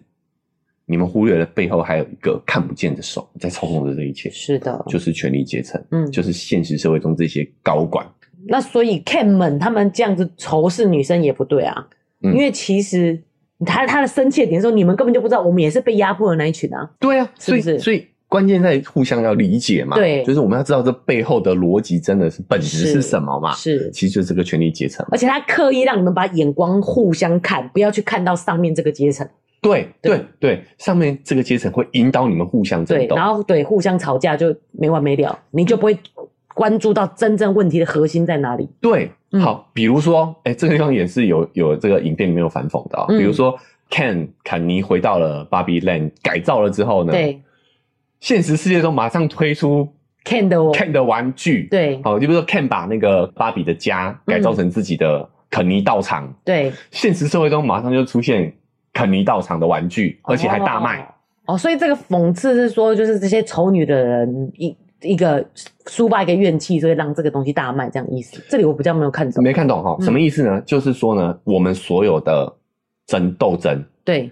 [0.84, 8.06] 你们忽略了背后还有一个看不见的手在操控着这一切，是的，就是权力阶层，嗯，就是现实社会中这些高管。
[8.46, 11.86] 那所以 Ken 们他们这样子仇视女生也不对啊，
[12.22, 13.20] 嗯、因为其实
[13.66, 16.88] 他他的生气的点是说，你们根本就不知道，我们也是被压迫的那一群啊。
[17.00, 17.62] 对啊，是不是？
[17.62, 19.96] 所以所以关键在互相要理解嘛。
[19.96, 23.52] 对，就是我们要知道这背后的逻辑真的是本质是什么嘛。
[23.54, 25.06] 是，是其实就是这个权力阶层。
[25.10, 29.28] 而且他刻意让你们把眼光互相看，不要去看到上面这个阶层。
[29.60, 35.98] 对对对，上面这个阶层会引导你们互相争斗，然后对互相吵架就没完没了，你就不会。
[36.54, 38.68] 关注到真正问题的核心在哪里？
[38.80, 43.16] 对，嗯、好，比如说，哎、欸，这个地方也是有有这个影片里面有反讽的啊、喔嗯。
[43.16, 43.56] 比如说
[43.88, 47.40] ，Ken 肯尼回到了 Barbie Land 改造了之后呢，对，
[48.20, 49.88] 现实世界中马上推出
[50.24, 58.52] Ken 的 Ken 的玩具，对，好，就比如说 Ken 把那个芭比的家改造成自己的肯尼道场，对、嗯，现实社会中马上就出现
[58.92, 61.02] 肯尼道场的玩具，而且还大卖。
[61.46, 64.76] 哦，哦所以这个讽刺是说，就是这些丑女的人一。
[65.02, 65.40] 一个
[65.84, 68.44] 抒发一个怨气，所以让这个东西大卖，这样意思。
[68.48, 69.96] 这里我比较没有看懂，没看懂哈？
[70.00, 70.58] 什么意思呢？
[70.58, 72.52] 嗯、就是说呢，我们所有的
[73.06, 74.28] 争斗争，对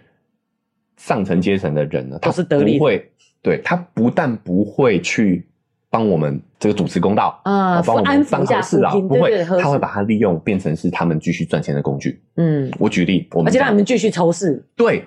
[0.96, 3.08] 上层阶层的人呢，他是得利，不会，
[3.46, 5.46] 对他不但不会去
[5.88, 12.20] 帮我们这个主持公道啊，帮、呃、我们当和事啊，不会，他会把它利用变成是他们继续赚钱的工具。
[12.34, 15.04] 嗯，我举例，我们而且让你们继续仇视，对，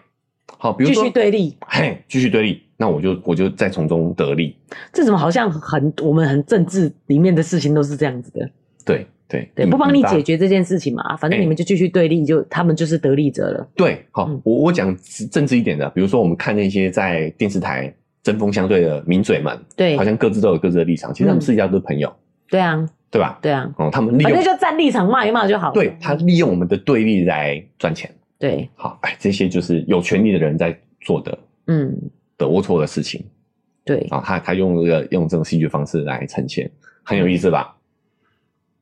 [0.58, 2.63] 好，比如说继续对立，嘿，继续对立。
[2.78, 4.56] 那我就我就再从中得利，
[4.93, 8.49] 这怎么好像很我们很政治里面的事情都是这样子的？
[8.86, 11.17] 对对对，不帮你解决这件事情嘛？
[11.17, 13.69] 反正你们就继续对立，就他们就是得利者了。
[13.75, 14.97] 对，好，嗯、我我讲
[15.30, 22.13] 政治一点的，比如说我们看那些在电视台针锋相对的名嘴们，对，好像各自都有各自的立场，其实他们私底下都是朋友。
[22.49, 23.39] 对啊，对吧？
[23.41, 25.73] 对啊，哦，他们利用反正就站立场骂一骂就好了。
[25.73, 28.10] 对，他利用我们的对立来赚钱。
[28.38, 31.95] 对，好，哎，这些就是有权利的人在做的，嗯，
[32.38, 33.23] 的龌龊的事情。
[33.86, 36.69] 对啊，他他用这个用这种戏剧方式来呈现，
[37.03, 37.75] 很有意思吧？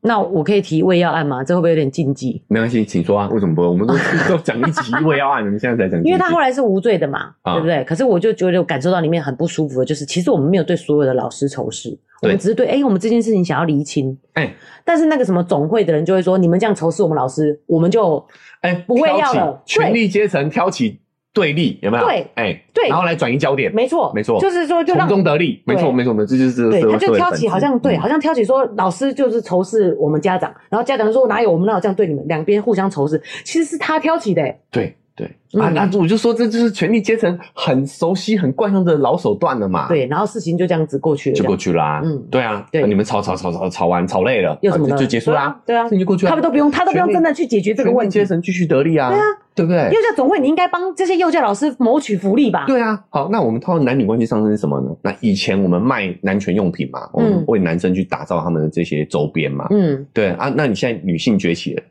[0.00, 1.42] 那我可以提胃药案吗？
[1.42, 2.40] 这会不会有点禁忌？
[2.46, 3.28] 没关系，请说啊。
[3.32, 3.68] 为什么不会？
[3.68, 3.94] 我们都
[4.28, 6.02] 都讲一集胃药案，你们现在才讲。
[6.04, 7.82] 因为他后来是无罪的嘛，啊、对不对？
[7.84, 14.16] 可是我就觉得我感受到里面很不舒服的，就是其实我们没有对所有的老师仇视，我们只是对哎、欸，我们这件事情想要厘清。
[14.34, 18.24] 哎、欸，但是那个什么总会的人就会说，你们这样仇视我们老师，我们就
[18.60, 19.60] 哎不会要了。
[19.66, 21.00] 权力阶层挑起。
[21.38, 22.04] 对立有没有？
[22.04, 34.96] 对，哎、欸，对，然后来转移焦点，没错，没错，就是说就让，从中得利，没错，没错，没错，这就是对，他就挑起好像对，好像挑起说老师就是仇视我们家长，然后家长说哪有我们哪有这样对你们，两边互相仇视，其实是他挑起的、欸，对。
[35.18, 39.88] 对、嗯、啊，那我就说这就是权力阶层很熟悉、很惯用的老手段了嘛。
[39.88, 42.02] 对，然后事情就这样子过去了，就过去啦、啊。
[42.04, 45.60] 嗯，对啊，对，你们吵吵吵吵吵完吵累了，又怎么就结束啦、啊？
[45.66, 46.30] 对啊，事情就过去了。
[46.30, 48.12] 他们都不用，他都不用真的去解决这个问题。
[48.12, 49.22] 阶层继续得利啊，对啊，
[49.56, 49.84] 对不对？
[49.86, 52.64] 幼教总会，你应该帮这些幼教老师谋取福利吧？
[52.66, 53.02] 对啊。
[53.08, 54.90] 好，那我们套男女关系上升是什么呢？
[55.02, 59.66] 那以前我们卖男权用品嘛，我们为男生去打造他们的这些周边嘛。
[59.70, 60.52] 嗯，对啊。
[60.54, 61.82] 那你现在女性崛起了。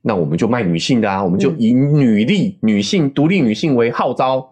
[0.00, 4.48] 那我们就卖女性的啊，我们就以女力、嗯、女性、独立女性为号召，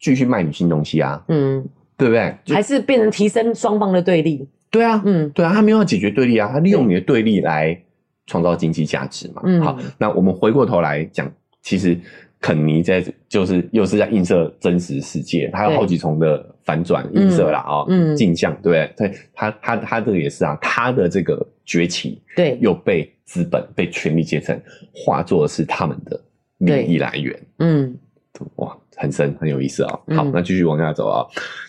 [0.00, 1.64] 继续卖女性东西啊，嗯，
[1.96, 2.34] 对不对？
[2.54, 4.46] 还是变成提升双方的对立？
[4.70, 7.78] 对啊，嗯，对啊，他没有要解决对立啊，他利用你的对立来
[8.26, 9.42] 创造经济价值嘛。
[9.44, 11.30] 嗯，好，那我们回过头来讲，
[11.62, 11.98] 其实
[12.40, 19.08] 肯尼在就是又是在映射真实世界，他有好几重的反转映射啦啊，嗯，镜像，对不对？
[19.08, 23.10] 对，他他他这个也是啊，他的这个崛起，对，又被。
[23.24, 24.58] 资本被权力阶层
[24.92, 26.20] 化作的是他们的
[26.58, 27.96] 利益来源，嗯，
[28.56, 29.98] 哇，很深，很有意思啊。
[30.14, 31.26] 好，那继续往下走啊。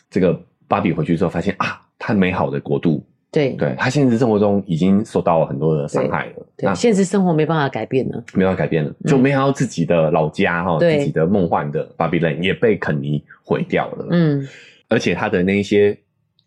[0.10, 6.34] 这个芭比回去之后发现啊，他美好的国度，对，对他现实生活中已经受到了很多的伤害了。
[6.58, 14.08] 对，对现实生活没办法改变了，没办法改变了，就没想到自己的老家哈、喔，自己的梦幻的芭比 land 也被肯尼毁掉了。
[14.12, 14.48] 嗯，
[14.90, 15.98] 而且他的那一些。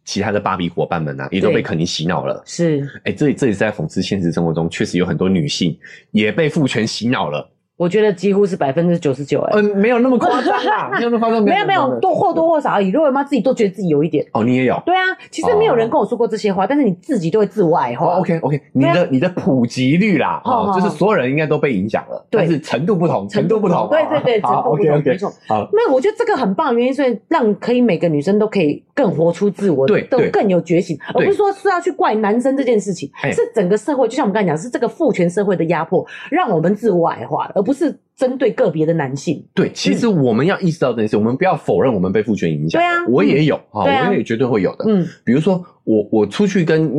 [0.09, 2.43] 其他的芭比伙伴们啊，也都被肯尼洗脑了。
[2.47, 5.79] 是，哎、欸，这里这里是在讽刺现实生活中，确实有很多女性
[6.13, 7.47] 也被父权洗脑了。
[7.79, 12.89] 我觉得几乎是百分之九十九，哎，嗯，没有那么夸张啊， 没有那么夸张，没有没有，多或多或少而已。
[12.89, 18.19] 如果妈自己都觉得自己有一点，哦，你也有，对啊，其实没有人跟我说过这些话，但是你自己都会自我矮化。
[18.19, 25.33] OK OK，你的你的普及率啦，哦，就是所有人应该都被影响了，但是程度不同，程度不同，对对对，程度不同，没错。
[25.47, 38.01] 好，没有，我觉得这个很棒，原因是让可以每个女生都可以更活出自我，对，都更有觉醒，而不是说是要去怪男生这件事情，是整个社会，就像我们刚才讲，是这个父权社会的压迫，让我们自我矮化，而不是。
[38.19, 42.81] 针对个别的男性，对，其实我们要意识到这件事，我们不要否认我们被父权影响。
[42.81, 44.87] 对啊，我也有啊，我也绝对会有的。
[44.89, 46.91] 嗯，比如说我我出去跟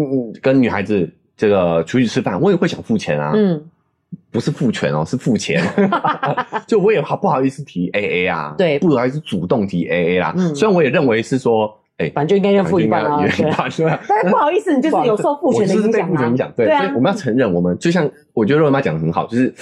[0.42, 1.06] 跟女孩子
[1.36, 3.34] 这个出去吃饭，我也会想付钱啊。
[3.36, 3.62] 嗯，
[4.32, 5.62] 不是付权哦，是付钱。
[6.66, 8.56] 就我也好不好意思提 AA 啊？
[8.58, 10.34] 对，不好意思主动提 AA 啦。
[10.38, 13.20] 嗯，虽然我也认为是说，哎，反正就应该要付一半啊。
[13.20, 13.30] 对，
[14.08, 15.92] 但是不好意思，你就是有受父权的影响。
[15.92, 19.54] 被父权影响，对，所以我们要承认，我们就像我觉得肉圆妈讲的很好，就是。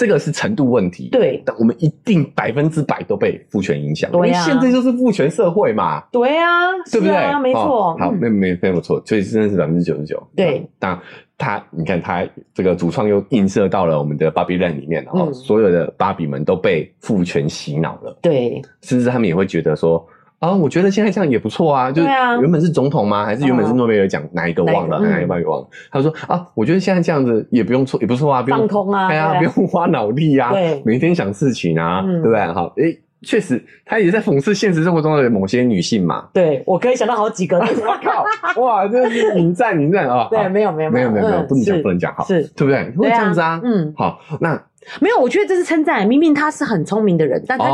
[0.00, 7.38] 这个是程度问题，对，但我们一定百分之百都被父权影响，对呀，现在就是父权社会嘛，对啊，对不对？
[7.42, 10.66] 没错，好，没没没有错，所以真的是百分之九十九，对。
[10.80, 10.98] 那
[11.36, 20.02] 他，你看他这个主创又映射到了我们的芭比 land 里面，然后所有的芭比们都被父权洗脑了，对，甚至他们也会觉得说。
[20.40, 22.08] 啊，我觉得现在这样也不错啊，就是
[22.40, 23.26] 原本是总统吗？
[23.26, 24.98] 还是原本是诺贝尔奖哪一个忘了？
[25.00, 25.68] 哪一个忘了？
[25.92, 30.50] 他说啊，我觉得现在这样子也不用错，也不错啊，不用放空啊，对啊，不用花脑力啊，
[30.84, 32.40] 每天想事情啊，对不对？
[32.46, 36.28] 好，诶，确实，他也在讽刺现实生活中的某些女性嘛。
[36.32, 37.58] 对，我可以想到好几个。
[37.60, 40.26] 我靠，哇，这是引战引战啊！
[40.32, 42.90] 对，没有没有没有没有没有，不能讲不能讲，好，是，对不对？
[42.96, 43.60] 会这样子啊？
[43.62, 44.58] 嗯，好，那
[45.00, 46.06] 没有，我觉得这是称赞。
[46.06, 47.66] 明明他是很聪明的人，但他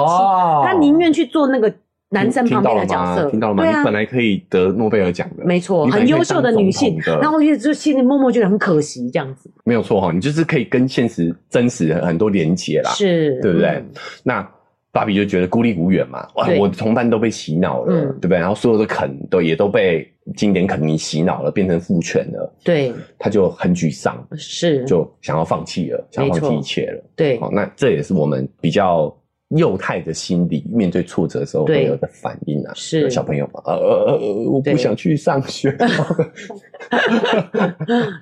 [0.65, 1.73] 他宁愿去做那个。
[2.09, 3.67] 男生旁边的角色，听到了吗？
[3.67, 9.51] 你本来可以得诺贝尔奖的，没错，很优秀的女性，然后就就心里默默觉得很可惜，这样子。
[9.65, 13.83] 没有错哈，你就是可以跟现实真实很多连接啦，是，对不对？
[14.23, 14.49] 那
[14.93, 18.39] 芭比就觉得孤立无援嘛，哇，我的同伴都被洗脑了，对不对？
[18.39, 29.13] 然后所有的肯都也都被经典肯尼洗脑了，变成父权了，对，他就很沮丧，是，就想要放弃了，想要放弃一切了，对，好，那这也是我们比较。
[29.51, 33.63] 幼态的心理面对挫折的时候会有的反应啊，是小朋友嘛？
[33.65, 35.71] 呃呃呃，我不想去上学，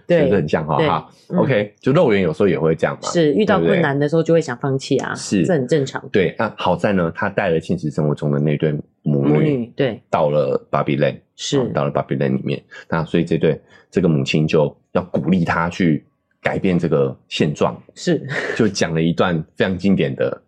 [0.06, 0.76] 对，是不是很像哈？
[0.76, 6.06] 哈，OK，就肉圆有时候也会这样嘛，是遇到困难的时候就会想放弃啊，是，这很正常。
[6.12, 13.58] 对，那好在呢，他带了现实生活中的那对母女，对，到了芭比 land，是到了芭比 land 里面，那所以这对
[13.90, 16.04] 这个母亲就要鼓励他去
[16.42, 18.22] 改变这个现状，是，
[18.54, 20.42] 就讲了一段非常经典的。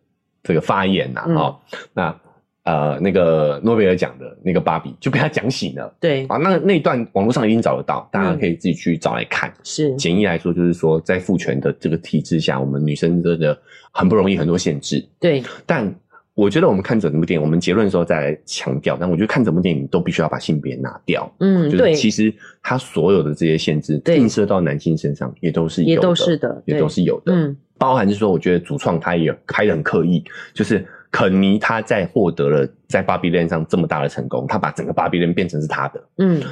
[0.46, 1.60] 这个发言呐，哈，
[1.92, 2.20] 那
[2.64, 9.52] 呃，那个诺贝尔奖的那个芭比就被他讲醒了，对啊，那那一段网络上已经找得到，大家可以自己去找来看。
[9.62, 13.56] 是简易来说，就是说在父权的这个体制下，我们女生真的
[13.92, 15.06] 很不容易，很多限制。
[15.20, 15.94] 对，但
[16.34, 21.32] 我觉得我们看整部电影，我们结论的时候再来强调，但我觉得看整部电影都必须要把性别拿掉。
[21.38, 27.32] 嗯，就是其实他所有的这些限制映射到男性身上，也都是有的，也都是的，也都是有的。
[27.32, 27.56] 嗯。
[27.78, 36.42] 包含是说，我觉得主创他也开得很刻意，就是肯尼他在获得了在芭比 land 上这么大的成功，他把整个芭比 land 变成是他的，嗯，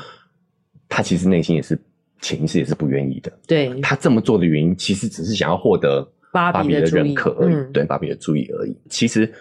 [0.89, 1.79] 他其实内心也是
[2.21, 8.77] 潜意识也是不愿意的，对，他这么做的原因其实只是想要获得芭比的认可而已，嗯、对芭比的注意而已。
[8.91, 9.33] 其实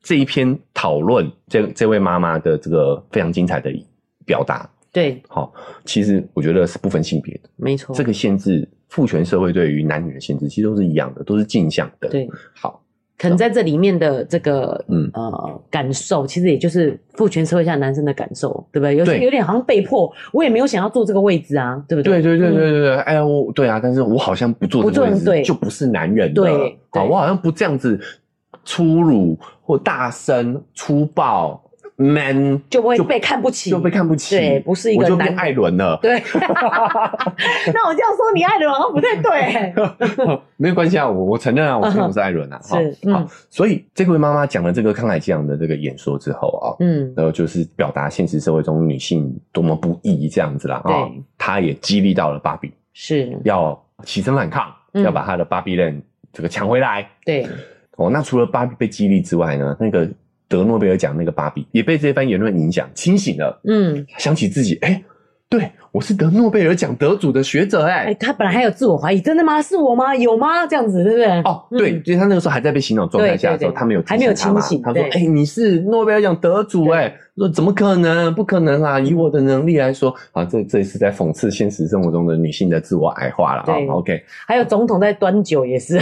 [0.00, 3.72] 这一篇讨论这这位妈妈的这个非常精彩的
[4.24, 5.52] 表达，对，好，
[5.84, 8.68] 其实我觉得是不分性别的，没错，这个限制。
[8.92, 12.10] 父权社会对于男女的限制其实都是一样的，都是镜像的。
[12.10, 12.78] 对，好，
[13.16, 18.94] 可能在这里面的这个嗯呃感受，其实也就是父权社会下男生的感受，对不对？
[18.94, 22.20] 有些有点好像被迫，我也没有想要坐这个位置啊，对不对？
[22.20, 27.98] 对对对对对对，哎呀，我对啊，但是我好像不坐这个位置就不是男人了，对，好，我好像不这样子
[28.62, 31.58] 粗鲁或大声粗暴。
[31.96, 34.36] Man 就不会被看不起，就被看不起。
[34.36, 35.12] 对，不是一个男。
[35.12, 35.98] 我就变艾伦了。
[36.02, 36.20] 对。
[37.72, 39.72] 那我这样说，你艾伦好像不太对。
[40.56, 42.60] 没有关系啊，我我承认啊，我承认我是艾伦啊。
[42.62, 42.96] 是。
[43.12, 50.80] 好，所以这位妈妈讲了这个慷慨激昂的这个演说之后啊，嗯，然后就是表达现实社会中女性多么不易这样子啦。
[50.84, 51.08] 啊。
[51.38, 56.00] 她也激励到了芭比，是要起身反抗，要把她的芭比 land
[56.32, 57.08] 这个抢回来。
[57.24, 57.46] 对。
[57.96, 60.08] 哦，那除了芭比被激励之外呢，那个。
[60.58, 63.60] 得诺贝尔奖那个芭比也被这番言论影响，清醒了。
[63.64, 65.04] 嗯，想起自己，哎、欸，
[65.48, 69.60] 对我是得诺贝尔奖得主的学者、欸，哎、欸，他本来还有自我怀疑，真的吗？
[69.60, 70.14] 是我吗？
[70.14, 70.66] 有吗？
[70.66, 71.26] 这样子，对不对？
[71.42, 74.80] 哦，对，嗯、就是他那个时候还在被洗脑状态下的时候，他没有，还没有清醒。
[74.82, 78.32] 他说，哎、欸，你是诺贝尔奖得主、欸，哎，说怎么可能？
[78.34, 79.00] 不可能啊！
[79.00, 83.62] 以我的能力来说，啊，这这是在讽刺现实生活中的女性的自我矮化了。
[83.62, 84.22] 啊，OK。
[84.46, 86.00] 还有总统在端酒也是，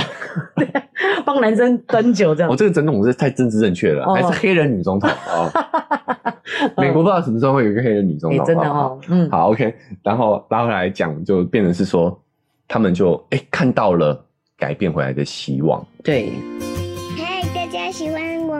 [1.25, 2.49] 帮男生端酒这样。
[2.51, 5.17] 我、哦、这个总统是太政治正确了，哦、还是黑人女总统啊？
[5.27, 6.33] 哦、
[6.77, 9.01] 美国不知道什么时候会有一个黑人女总统，欸、真的哦。
[9.09, 9.75] 嗯，好，OK。
[10.03, 12.21] 然后拉回来讲，就变成是说，
[12.69, 14.23] 他们就哎、欸、看到了
[14.59, 15.83] 改变回来的希望。
[16.05, 16.31] 对。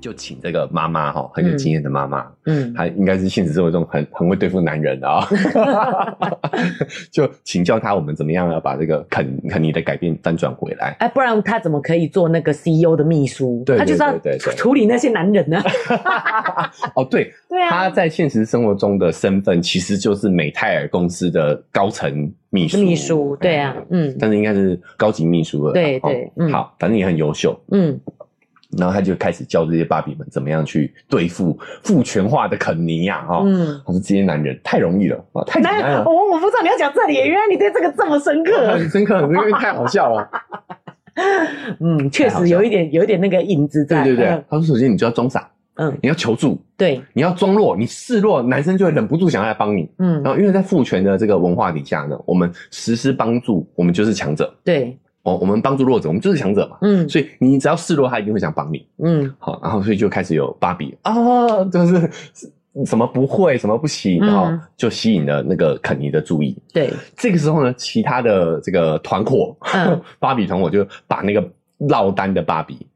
[0.00, 5.28] 就请这个妈妈哈，很有经验的妈妈，嗯，她应该是现实生活中很很会对付男人的啊，
[7.12, 13.62] 就请教她我们怎么样要把这个肯肯尼的改变翻转回来，哎，不然她怎么可以做那个 CEO 的秘书？
[13.66, 14.18] 对，她就是要
[14.56, 15.62] 处理那些男人呢？
[16.96, 28.00] 哦，对，对啊，她在现实生活中的身份其实就是美泰尔公司的高层秘书，秘书，对啊，嗯，但是应该是高级秘书了，对对，好，反正也很优秀，嗯。
[28.78, 36.04] 然后他就开始教这些芭比们怎么样去对付父权化的肯尼呀，哈，嗯，他说这些男人太容易了啊，太简单了。
[36.04, 40.30] 我我不知道你要讲这里，原来你对这个这么深刻，很深刻，因为太好笑了。
[41.80, 44.04] 嗯，确实有一点，有一点那个影子在。
[44.04, 54.96] 对对对，他说首先你就要装傻，嗯，你要求助，对，你要装弱，你示弱，男生就会忍不住想要来帮你，嗯，然后因为在父权的这个文化底下呢，我们实施帮助，我们就是强者，对。
[55.22, 56.78] 哦，我们帮助弱者，我们就是强者嘛。
[56.80, 58.86] 嗯，所以你只要示弱，他一定会想帮你。
[59.02, 62.10] 嗯，好，然后所以就开始有芭比啊，就是
[62.86, 66.56] 什么不会，什么不行，然后就吸引了那个肯尼的注意。
[66.72, 69.56] 对，这个时候呢，其他的这个团伙，
[70.18, 71.46] 芭比团伙就把那个
[71.78, 72.86] 落单的芭比。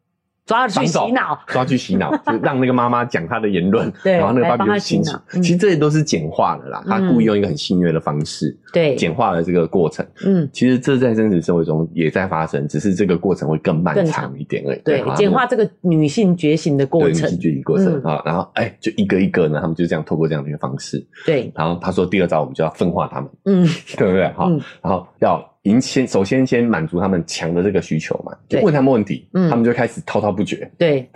[0.47, 5.19] 抓去洗脑，抓去洗脑， 就让那个妈妈讲她的言论，对，然后那个爸比就心情。
[5.43, 10.07] 其实这些都是简化的啦，他故意用一个很戏谑的方式，对，简化了这个过程。
[10.27, 14.81] 嗯，其实这在真实生活中也在发生，只是这个过程会更漫长一点而已。
[14.85, 18.21] 对，简化这个女性觉醒的过程，女性觉醒过程啊。
[18.25, 21.03] 然后哎，就一个一个呢，他们就这样透过这样的一个方式。
[21.25, 23.67] 对，然后他说第二招我们就要分化他们，嗯，
[23.97, 24.31] 对不对？
[24.33, 24.51] 好，
[24.83, 25.54] 然后要。
[25.65, 31.09] 赢先，首先先满足他们强的这个需求嘛，就问他们问题，嗯，他们就开始滔滔不绝，对，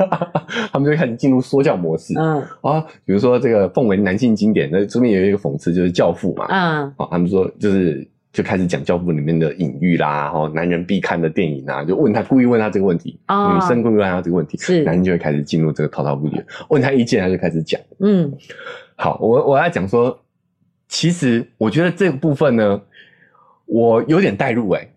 [0.70, 18.30] 他们就开始进入说教模式，嗯，啊，比如说这个奉为男性经典，那这边有一个讽刺，就是《教父》嘛，嗯，啊，他们说就是就开始讲《教父》里面的隐喻啦，哈，男人必看的电影啊，就问他，故意问他这个问题，哦，女生故意问他这个问题，是，男人就会开始进入这个滔滔不绝，问他意见，他就开始讲，嗯，
[18.94, 20.18] 好，我我要讲说，
[20.86, 22.78] 其实我觉得这个部分呢。
[23.66, 24.90] 我有点代入诶、欸、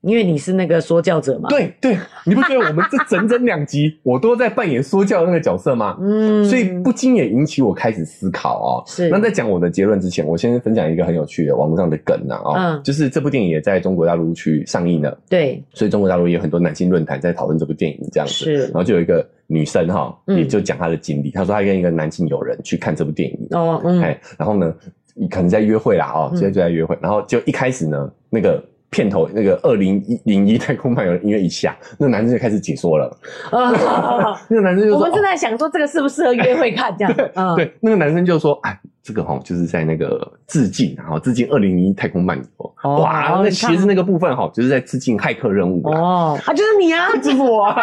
[0.00, 1.48] 因为你是那个说教者嘛。
[1.50, 5.98] 对对，你不觉得我们这整整两集 我都在扮演说教的那个角色吗？
[6.00, 8.82] 嗯，所以不禁也引起我开始思考哦。
[8.86, 9.10] 是。
[9.10, 15.16] 那在讲我的结论之前，我先分享一个很有趣的网络上的梗啊哦，嗯，就是这部电影也在中国大陆去上映了。
[15.28, 15.62] 对。
[15.74, 18.32] 所以中国大陆也有很多男性论坛在讨论这部电影这样子。
[18.32, 18.54] 是。
[18.68, 23.46] 然后就有一个女生哈，也就讲她的经历，她说她跟一个男性友人去看这部电影。
[23.50, 24.00] 哦，嗯。
[24.00, 24.74] 哎，然后呢？
[25.20, 28.58] 你可能在约会啦，哦，现在就在约会，嗯、然后就一开始呢，那个
[28.88, 33.14] 片头那个二零一零一 太空漫游的音乐一下，那个男生就开始解说了。
[33.50, 37.12] 啊 那个男生就说，我们正在想说这个适不适合约会看这样。
[37.12, 42.74] 对，嗯、对，那个男生就说，哎，这个哈就是在那个致敬，然后致敬二零零一太空漫游。
[42.82, 45.86] 哦、哇，那其实那个部分哈，就是在致敬骇客任务。
[45.86, 47.76] 哦，啊，就是你啊，就是我啊，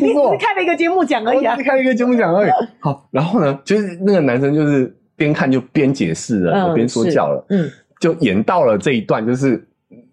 [0.00, 2.50] 你只是开了一个节目讲而已啊，开了一个节目讲而已。
[2.80, 4.96] 好，然后呢，就是那个男生就是。
[5.16, 9.66] 边看就边解释了，边、嗯、说教了，嗯，就演到了这一段，就是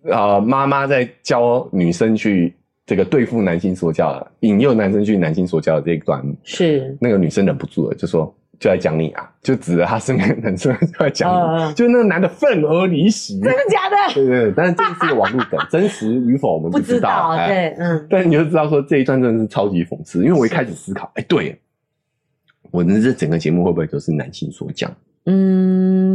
[0.06, 2.54] 呃，妈妈在教女生去
[2.86, 6.98] 这个对付男性说教了，引诱男生去男性说教的这一段，是。
[7.02, 14.14] 那个女生忍不住了，就说就在讲你啊，就指着他身边的男生就在讲你，嗯、就那个男的愤而离席，真的假的？
[14.14, 21.60] 对对对，但是这是个网络梗， 真实与否我们不知道，不知道对，嗯，但是你就知道说这一段真的是超级讽刺，因为我一开始思考，哎对。
[22.74, 24.92] 我的这整个节目会不会都是男性所讲？
[25.26, 26.13] 嗯，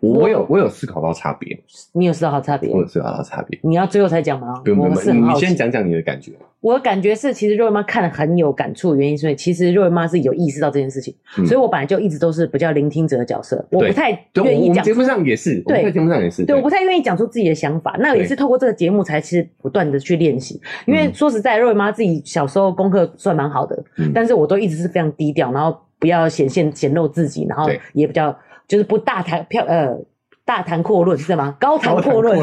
[0.00, 1.58] 我有我有思考到差别，
[1.92, 3.58] 你有思考到差别，我有思考到差别。
[3.62, 4.60] 你要最后才讲吗？
[4.64, 6.32] 不用不用，你先讲讲你的感觉。
[6.60, 11.14] 我的感觉是，其实肉圆妈看了很有感触的原因，所以其实肉圆妈是有意识到这件事情，
[11.46, 14.10] 所以我本来就一直都是比较聆听者的角色，我不太
[14.44, 14.82] 愿意讲。
[14.84, 17.96] 节目上也是，对，节目上也是，对，我不太愿意讲出自己的想法。
[18.00, 23.80] 那也是透过这个节目才其实不断的去练习，因为说实在，肉圆妈自己小时候功课算蛮好的，
[24.12, 25.78] 但是我都一直是非常低调，然后。
[25.98, 28.28] 不不要显现显露自己，然后也比较
[28.68, 29.96] 就是不大谈票呃
[30.44, 31.56] 大谈阔论是吗？
[31.58, 32.38] 高谈阔论，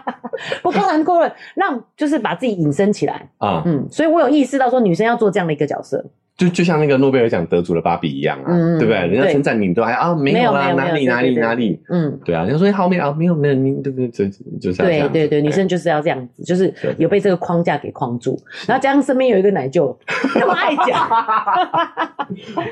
[0.62, 6.04] 不高谈阔论，让就是把自己隐身起来啊，嗯，所以我有意识到说女生要做这样的一个角色。
[6.36, 9.06] 就就像那个诺贝尔奖得主的芭比一样啊，嗯、对不对？
[9.06, 14.08] 人家称赞你，都还啊没有啦，哪里哪里哪里，嗯，对啊，人家说好没有啊，没有没有，你对不对？
[14.08, 14.24] 就
[14.60, 15.08] 就这样。
[15.12, 19.96] 对对对，女生就是要这样子，就是有被这个框架给框住，然后加上身边有一个奶舅
[20.34, 21.08] 那么爱讲。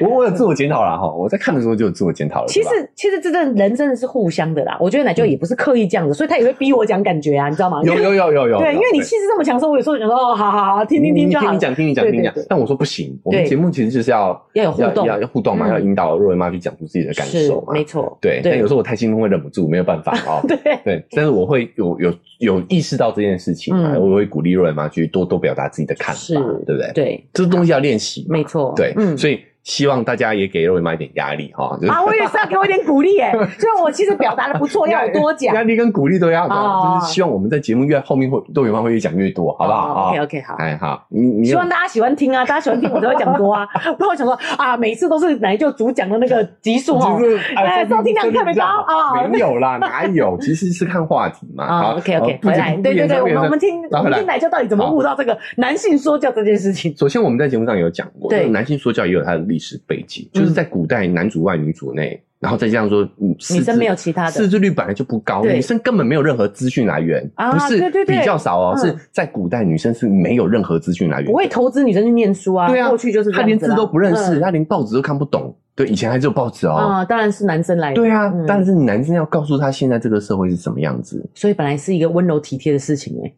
[0.01, 2.49] 我我有自我检讨了哈，我在看的时候就有自我检讨了。
[2.49, 7.81] 其实其实这阵人真的是互相的啦，我觉得奶舅也不是刻意这样子，所以他也会逼我讲感觉啊，你知道吗？
[7.85, 8.59] 有有有有有。
[8.59, 11.47] 对，因为你气势这么强，所以我有时候想说哦，好好好，听听听就好。
[11.47, 12.35] 听你讲，听你讲，听你讲。
[12.49, 14.41] 但我说不行，我们节目其实就是要。
[14.55, 18.19] 要有互动，要要互动嘛，要引导若嬿妈去讲出自己的感受嘛，没错。
[18.21, 20.41] 对，但有时候我太兴奋会忍不住，没有办法哦。
[20.49, 26.35] 对对，但是我会有有有意识到这件事情，我会鼓励若嬿妈去多多表达自己的看法，
[26.67, 26.93] 对不对？
[26.95, 28.73] 对，这东西要练习，没错。
[28.77, 29.41] 对，所以。
[29.63, 43.65] 希望大家也给若嬿妈一点压力哈，啊，我也是要给我一点鼓励哎， 就我其实表达的不错，要我多讲，压力跟鼓励都要，就是希望我们在节目越后面会若嬿妈会越讲越多，好不好？OK OK 好，哎好，你你希望大家喜欢听啊，大家喜欢听我都会讲多啊，
[43.97, 47.17] 不然我想说啊，每次都是奶就主讲的那个集数哈，
[47.57, 50.37] 哎收听量特别高啊，没有啦，哪有？
[50.43, 51.67] 其实是看话题嘛。
[51.83, 56.93] 好 OK OK 回来，对对对，我们我们听我们听奶就到底怎么悟到这个男性说教这件事情。
[56.97, 60.27] 首先我们在节目上有讲过，对，男性说教也有它的历史背景。
[60.33, 83.35] 就是在古代，男主外女主内，然后再加上说，女生没有其他的，识字率本来就不高，女生根本没有任何资讯来源，不是比较少哦，是在古代女生是没有任何资讯来源，不会投资女生去念书啊，对啊，过去就是她连字都不认识，她连报纸都看不懂，对，以前还只有报纸哦，啊，当然是男生来，对啊，但是男生要告诉她现在这个社会是什么样子，所以本来是一个温柔体贴的事情诶，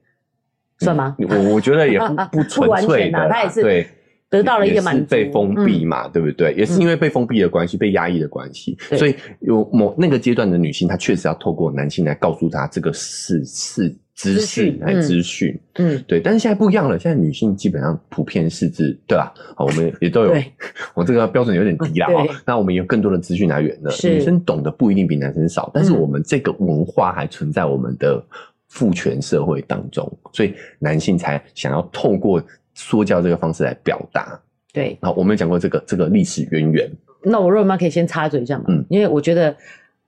[0.79, 1.15] 算吗？
[1.19, 3.87] 我我觉得也不 不纯粹的，他也是对。
[4.35, 6.53] 得到了一个满足，也是被封闭嘛，嗯、对不对？
[6.55, 16.21] 也是因为被封闭的关系，嗯、被压抑的关系，所以有某那个阶段的女性，她确实要透过男性来告诉她这个是是资讯来资讯，嗯，对。
[16.21, 19.33] 但是现在不一样了，现在女性基本上普遍是指，对吧？
[19.57, 20.35] 好，我们也都有，
[20.95, 22.31] 我这个标准有点低啦，对。
[22.47, 28.25] 那我们有更多的资讯来源了，女生懂得不一定比男生少，但是我们这个文化还存在我们的
[28.69, 32.43] 父权社会当中，所以男性才想要透过。
[32.75, 34.41] 说教这个方式来表达，
[34.73, 36.91] 对，好，我们有讲过这个这个历史渊源。
[37.23, 39.57] 那我若嬿妈可以先插嘴一下嘛，嗯，因为我觉得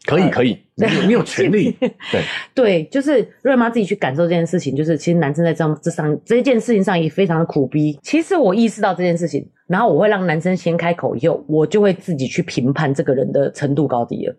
[0.04, 0.58] 可以可以，
[1.06, 1.70] 你有权利，
[2.12, 2.22] 对。
[2.54, 7.98] 对，就是若嬿妈自己去感受这件事情，就是其实男生在这样这上这件事情上也非常的苦逼。
[8.02, 14.36] 其实我意识到这件事情，然后我会让男生先开口，以后我就会自己去评判这个人的程度高低了。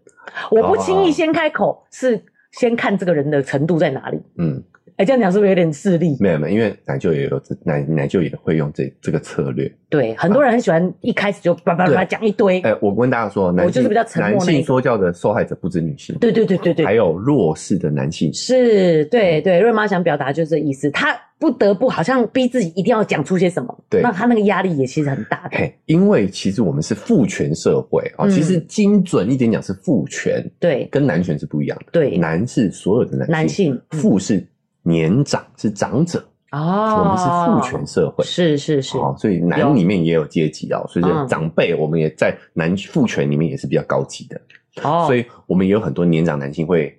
[0.52, 2.22] 我不轻易先开口，是
[2.52, 4.62] 先看这个人的程度在哪里，嗯。
[4.98, 6.18] 哎，这样讲是不是有点势利？
[6.20, 9.72] 没有没有，因为奶舅也有奶奶舅也会用这这个策略。
[9.90, 12.60] 对，很多人很喜欢一开始就叭叭叭讲一堆。
[12.62, 14.32] 哎，我跟大家说，我就是比较沉默。
[14.32, 18.34] 男性说教的受害者不止女性，对对对对对，还有弱势的男性。
[18.34, 25.58] 是，对对，瑞妈想表达就是这意思，她不得不好像逼自己一定要讲出些什么，对，那她那个压力也其实很大的。
[25.86, 31.86] 因为其实我们是父权社会啊，其实精准一点讲是父权，对，跟男权是不一样的。
[31.92, 34.44] 对，男是所有的男性男性，父是。
[34.88, 36.60] 年长是长者哦，
[37.00, 44.42] 我们是父权社会，是是是，所以男里面也有阶级哦，所以长辈我们也在男父权里面也是比较高级的。
[44.84, 46.98] 哦，所以我们也有很多年长男性会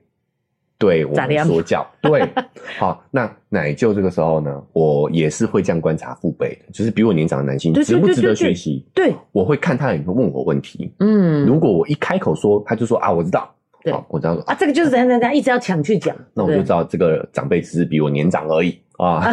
[0.76, 2.28] 对我们说教， 对，
[2.78, 8.86] 好，那奶舅这个时候呢，我也是会这样观察父辈的，就是比我年长的男性值不值得学习？
[8.94, 13.50] 对，我会看他有没有问我问题，嗯，如果我一开口说，他就说啊，我知道。
[13.82, 19.24] 对，我知道啊，这个就是怎样怎样，一直要抢去讲， 那我就知道这个长辈只是比我年长而已啊。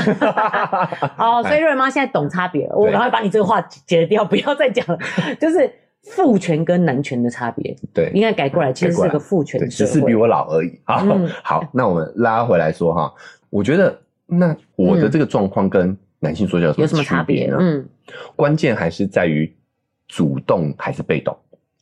[1.17, 4.97] 哦，所以 若嬿妈现在懂差别了，我赶快把你这个话解掉，不要再讲了。
[5.39, 5.69] 就是
[6.03, 10.79] 父权跟男权的差别，对，应该改过来，其实是个父权，只是比我老而已。
[10.83, 11.03] 好，
[11.43, 13.13] 好，那我们拉回来说哈，
[13.49, 17.57] 我觉得那我的这个状况跟男性说教有什么差别呢？
[17.59, 17.85] 嗯，
[18.35, 19.51] 关键还是在于
[20.07, 21.35] 主动还是被动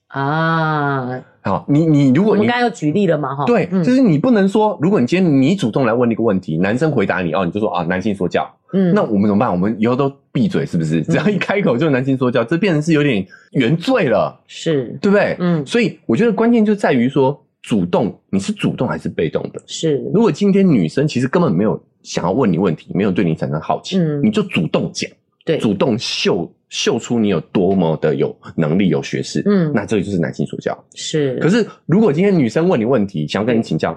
[0.07, 1.21] 啊。
[1.43, 3.35] 好，你你如果你刚刚有举例了嘛？
[3.35, 9.51] 哈，对，就是你不能说，如果你今天你主动来问一个问题，男生回答你哦，你就说啊，男性说教，嗯，那我们怎么办？
[9.51, 11.01] 我们以后都闭嘴是不是？
[11.03, 15.35] 只要一开口就是男性说教，这变成是有点原罪了，是对不对？
[15.39, 19.61] 嗯，所以我觉得关键就在于说，主动你是主动还是被动的？
[19.67, 25.11] 是，如果今天女生其实根本没有想要问你问题，没有对你产生好奇，嗯，你就主动讲，
[25.45, 26.51] 对，主动秀。
[26.69, 30.75] 秀出你有多么的有能力、有学识，嗯，那这个就是男性所教。
[30.95, 33.91] 是，可是如果今天女生问你问题，想要跟你请教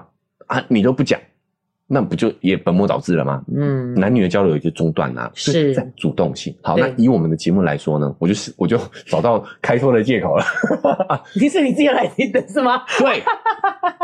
[0.45, 1.19] 啊，你都不讲，
[1.87, 3.41] 那不就也本末倒置了吗？
[3.55, 5.31] 嗯，男女的交流也就中断了。
[5.33, 6.53] 是在主动性。
[6.61, 10.43] 好，那以我们的节目来说呢，我就是我就找到开脱的借口了。
[11.39, 12.81] 你是你自己来听的是吗？
[12.99, 13.21] 对，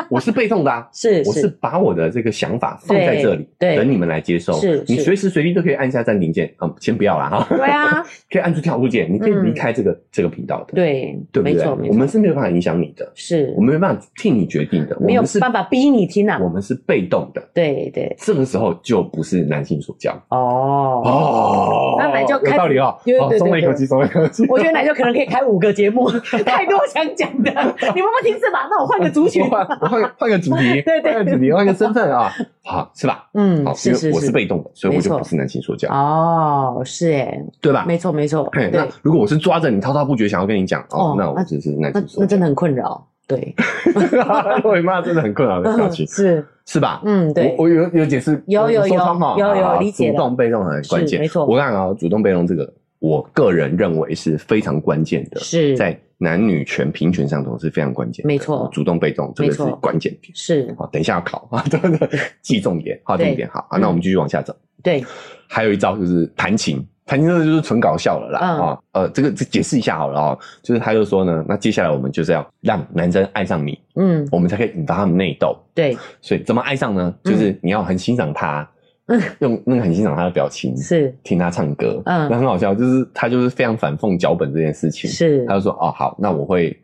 [0.10, 0.88] 我是被动的啊。
[0.94, 4.54] 是，我是把我的这个想法放在这里，等你们来接受。
[4.54, 6.54] 是，你随时随地都可以按下暂停键。
[6.58, 7.46] 啊，先不要啦哈。
[7.58, 10.74] 对啊，可以按出跳出键，你可以离开这个这个频道的。
[10.74, 11.68] 对，对不对？
[11.90, 16.40] 我们是没有办法影响你的，是我们没办法替你决定的，没有办法逼你听啊。
[16.42, 17.44] 我们是被动的。
[17.54, 21.02] 对对对，这个时候就不是男性所教哦。
[21.04, 22.96] 哦，那奶就有道理哦，
[23.38, 24.46] 松了一口气，松了一口气。
[24.50, 26.10] 我觉得奶就可能可以开五个节目，
[26.46, 28.68] 太多想讲的，你们不听是吧？
[28.70, 32.32] 那我换个族群，我换我换换个主题， 对对，换个主题，换个身份啊，
[32.64, 33.28] 好是吧？
[33.34, 37.86] 嗯，好，因为我是被动的，所以我就不是男性所教哦，是哎，对吧？
[37.88, 38.50] 没错没错。
[38.72, 43.08] 那如果我是抓着你滔滔不绝想要跟你讲哦，那我就是男性那真的很困扰。
[43.28, 43.56] 对，
[44.64, 47.02] 我妈真的很困扰的表情， 是是吧？
[47.06, 48.96] 嗯，对，我有有解释，有有有
[49.38, 51.46] 有有理解，主动被动很关键，没错。
[51.46, 58.70] 我看啊，主动被动这个，我个人认为是非常关键的，是在男女权平权上头是非常关键，没错。
[58.74, 60.76] 主动被动这个是关键点，是。
[60.78, 63.50] 好，等一下要考 啊，对对，记重点，划重点。
[63.50, 64.54] 好，那我们继续往下走。
[64.84, 65.04] 对，
[65.48, 66.86] 还有一招就是弹琴。
[67.06, 77.14] 谈情说就是纯搞笑了啦，啊、嗯，呃，这个这解释一下好了啊，就是他就说呢，那接下来我们就是要让男生爱上你，嗯，我们才可以引发他们内斗，对，所以怎么爱上呢？
[77.24, 78.66] 就是你要很欣赏他，
[79.08, 81.14] 嗯，用那个很欣赏他的表情，是。
[81.24, 86.80] 听他唱歌，嗯，那很好笑，就是他就是非常反讽脚本这件事情，是，他就说哦好，那我会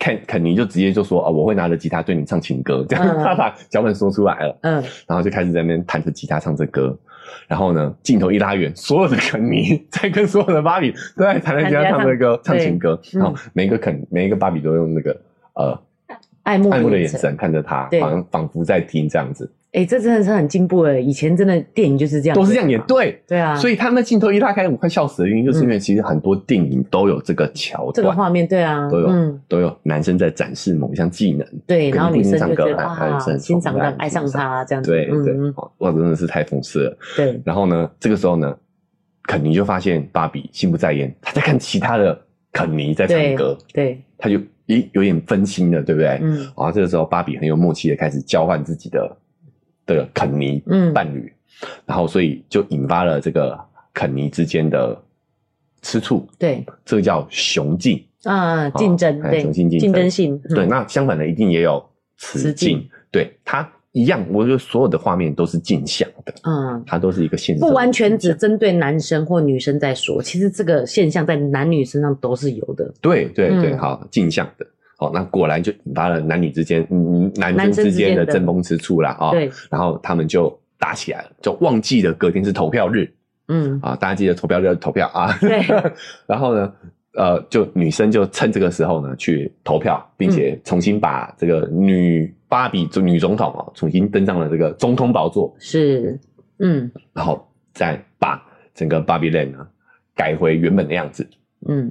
[0.00, 6.98] 肯肯尼就直接就说哦，我会拿着吉他对你唱情歌，这样、嗯、 他把脚本说出来了，嗯，然后就开始在那边弹着吉他唱着歌。
[7.48, 13.00] 然后呢，镜头一拉远，所有的肯尼在跟所有的芭比都在弹着吉他唱这歌，唱情歌。
[13.12, 15.20] 然后每一个肯，每一个芭比都用那个
[15.54, 15.80] 呃
[16.42, 19.50] 爱慕爱慕的眼神看着他，好像仿佛在听这样子。
[19.72, 23.54] 哎，这真的是很进步诶，以前真的电影就是这样，都是这样演，对对啊。
[23.54, 35.34] 所以他那镜头一拉开，我快笑死的原因，就是因为其实很多电影都有这个桥段，这个画面，对啊，都有都有男生在展示某一项技能，对，然后女生就觉得啊，欣赏他，爱上他这样子，对对，
[35.78, 36.98] 哇，真的是太讽刺了。
[37.16, 38.52] 对，然后呢，这个时候呢，
[39.22, 42.20] 肯尼就发现芭比心不在焉，他在看其他的
[42.52, 46.18] 肯尼在唱歌，对，他就咦有点分心了，对不对？
[46.22, 49.16] 嗯，然后这个时候芭比很有默契的开始交换自己的。
[49.96, 50.62] 的肯尼
[50.94, 51.32] 伴侣，
[51.62, 53.58] 嗯、然后所以就引发了这个
[53.92, 55.00] 肯尼之间的
[55.82, 58.04] 吃醋，对，这个叫雄竞。
[58.24, 60.66] 啊，竞争，对，雄竞竞争，争性，对。
[60.66, 61.82] 那相反的一定也有
[62.18, 74.66] 雌竞，对，它一样，我觉得所有的画面都是镜像的，嗯，它都是一个现象，不完全只针对男生或女生在说，其实这个现象在男女身上都是有的，对对对，好，镜像的。
[75.00, 79.16] 哦，那果然就引发了男女之间，嗯，男生之间的争风吃醋啦。
[79.18, 79.30] 啊。
[79.30, 83.10] 对，然后他们就打起来了，就忘记了隔天是投票日。
[83.48, 85.32] 嗯，啊，大家记得投票日要投票啊。
[85.40, 85.62] 对。
[86.28, 86.72] 然后呢，
[87.14, 95.56] 呃，就女生就趁这个时候呢去投票，并且重新把这个女芭比就女总统哦，重新登上了这个总统宝座。
[95.58, 96.20] 是，
[96.58, 96.90] 嗯。
[97.14, 97.42] 然后
[97.72, 98.40] 再把
[98.74, 99.66] 整个芭比 land 呢
[100.14, 101.26] 改回原本的样子。
[101.66, 101.90] 嗯。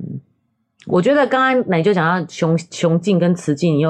[0.87, 3.89] 我觉得刚刚奶就讲到雄雄竞跟雌竞，又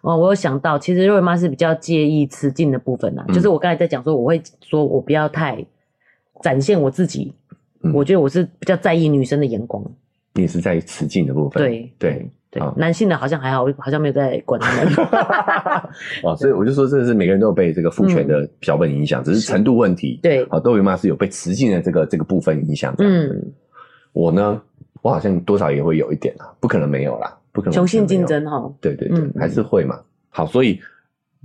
[0.00, 3.22] 哦，我有想到，其实瑞妈是比较介意雌竞的部分呐。
[3.28, 5.64] 嗯、就是我刚才在讲说，我会说我不要太
[6.42, 7.34] 展现我自己，
[7.82, 9.84] 嗯、我觉得我是比较在意女生的眼光。
[10.32, 11.62] 你是在意雌竞的部分？
[11.62, 14.94] 对对对，男性的好像还好，好像没有在管他们。
[16.24, 20.18] 哦，所以我就说，这是每个人都有被这个父权的脚本影响，嗯、只是程度问题。
[20.22, 22.94] 对，啊，豆瑞妈是有被雌竞的这个这个部分影响。
[22.98, 23.52] 嗯，
[24.12, 24.60] 我呢？
[25.02, 27.72] 我好像多少也会有一点啊，不可能没有啦，不可能。
[27.72, 29.98] 雄性竞争哈，对对对，嗯、还是会嘛。
[30.28, 30.78] 好，所以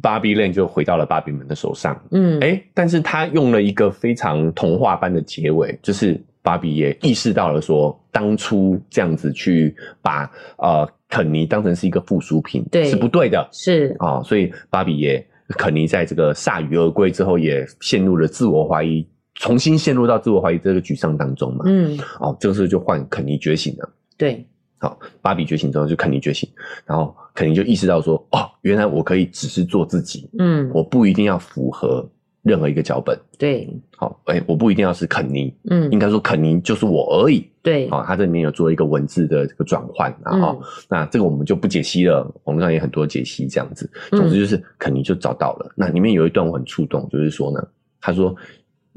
[0.02, 2.00] 芭比 Land 就回到了芭比们的手上。
[2.12, 13.48] 嗯，哎、欸，但是他用了一个非常童话般的结尾，就是芭比也意识到了说，当初这样子去把呃肯尼当成是一个附属品，对，是不对的。
[13.52, 15.26] 是啊、哦，所以芭比也
[15.58, 19.08] 肯尼在这个铩羽而归之后，也陷入了自我怀疑。
[19.36, 21.66] 重新陷入到自我怀疑这个沮丧当中嘛？
[21.68, 23.90] 嗯，哦，这个时候就换肯尼觉醒了。
[24.18, 24.46] 对，
[24.78, 26.50] 好，芭比觉醒之后就肯尼觉醒，
[26.86, 32.10] 然后肯尼就意识到说，哦，原来我可以只是做自己，嗯，我不一定要符合
[32.44, 33.20] 任何一个脚本。
[33.38, 37.46] 对，好，哎，我不一定要是肯尼，嗯，应该说肯尼就是我而已。
[37.62, 43.90] 对，好，他这里面有做一个文字的这个转换，然后那这个我们就不解析了，网络上也很多解析这样子。
[44.12, 45.70] 总之就是肯尼就找到了。
[45.76, 47.68] 那里面有一段我很触动，就是说呢，
[48.00, 48.34] 他说。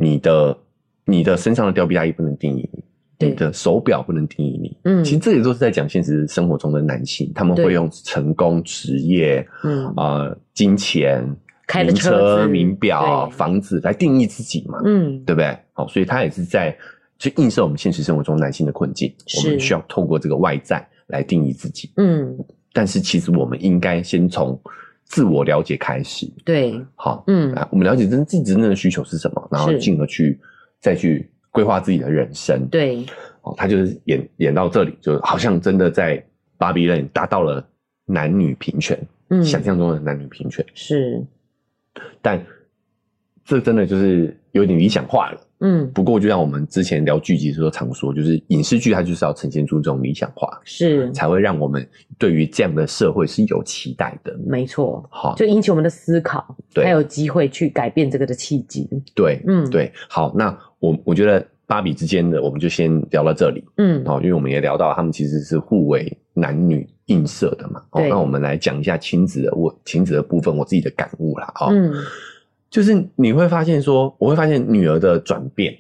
[0.01, 0.57] 你的
[1.05, 4.77] 你的身上的貂皮大衣不能定义你，你的手表不能定义你。
[4.85, 11.25] 嗯，其实这也都是在讲现实生活中的男性，他们会用成功、职业、嗯啊、呃、金钱
[11.67, 15.59] 开名车、名表、房子来定义自己嘛，嗯，对不对？
[15.73, 16.77] 好，所以他也是在
[17.19, 21.91] 去映射我们现实生活中男性的困境，是我们需要透过这个外在来定义自己。
[21.97, 22.39] 嗯，
[22.73, 24.61] 但是其实我们应该先从
[25.09, 27.53] 自我了解开始，对，好，嗯。
[27.55, 30.39] 啊，我们了解真自己真正的需求是什么，然后进而去
[30.81, 32.69] 再去规划自己的人生。
[32.71, 33.05] 对，
[33.43, 36.23] 哦，他就是演演到这里，就好像真的在
[36.59, 37.67] 巴比 Land 达到了
[38.05, 38.99] 男女平权，
[39.31, 41.25] 嗯，想象中的男女平权，是，
[42.21, 42.45] 但
[43.45, 45.41] 这真的就是有点理想化了。
[45.61, 51.87] 嗯，不过就像我们之前聊剧集的时候常说，就是影视剧它就是要呈现出这种理想化，是，才会让我们
[52.17, 54.37] 对于这样的社会是有期待的。
[54.47, 58.89] 没错，好，就引起我们的思考，对才有机会去改变这个的契机。
[59.15, 63.65] 对，嗯对，好，那我我觉得芭比之间的我们就先聊到这里。
[63.79, 67.83] 嗯，哦，因为我们也聊到他们其实是互为男女映射的嘛。
[67.91, 71.53] 哦，对那我们来讲一下亲子的我亲子的部分，我自己的感悟啦。
[71.61, 71.93] 哦，嗯，
[72.71, 75.75] 就是你会发现说，我会发现女儿的转变。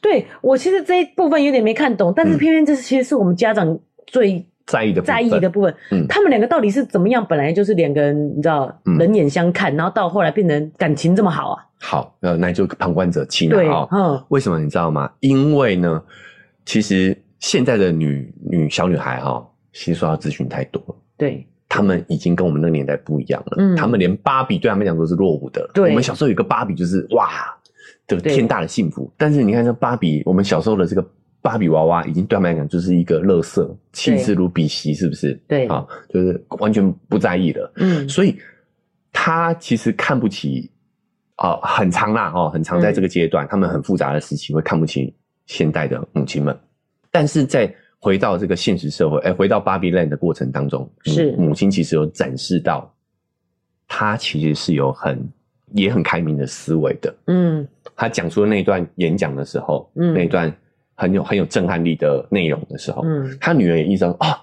[0.00, 5.74] 对，我其实这一部分有点没看懂，但是偏偏这是其实是我们家长最在意的在意的部分。
[5.90, 7.26] 嗯他们两个到底是怎么样？
[7.26, 11.66] 本来就是两个人，你知道，嗯冷眼相看，然后到后来变成感情这么好啊？
[11.80, 13.88] 好，呃，那就旁观者清对，了啊。
[13.92, 15.10] 嗯，为什么你知道吗？
[15.20, 16.02] 因为呢，
[16.64, 20.94] 其实现在的女女小女孩哈，其实受到资讯太多了。
[21.16, 23.56] 对，他们已经跟我们那个年代不一样了。
[23.58, 25.68] 嗯他们连芭比对他们来讲都是落伍的。
[25.74, 27.28] 对我们小时候有一个芭比就是哇，
[28.06, 29.12] 这个对天大的幸福。
[29.16, 31.04] 但是你看这芭比，我们小时候的这个
[31.42, 35.34] 芭比娃娃，已经对他们来讲就是一个垃圾，弃之如敝屣，是不是？
[35.48, 37.72] 对啊，就是完全不在意了。
[37.74, 38.38] 嗯，所以
[39.12, 40.70] 他其实看不起
[41.34, 45.12] 啊、呃很长啦哦，很长，在这个阶段，他们很复杂的时期会看不起
[45.46, 46.56] 现代的母亲们，
[47.10, 47.74] 但是在
[48.04, 52.94] 回到这个现实社会，哎、回到芭比 land 的过程当中，是母母亲其实有展示到，
[53.88, 55.18] 她其实是有很
[55.72, 57.14] 也很开明的思维的。
[57.28, 60.54] 嗯，她讲出那段演讲的时候，嗯那段
[60.94, 64.38] 很有很有震撼力的内容的时候，嗯，她女儿也意识到啊、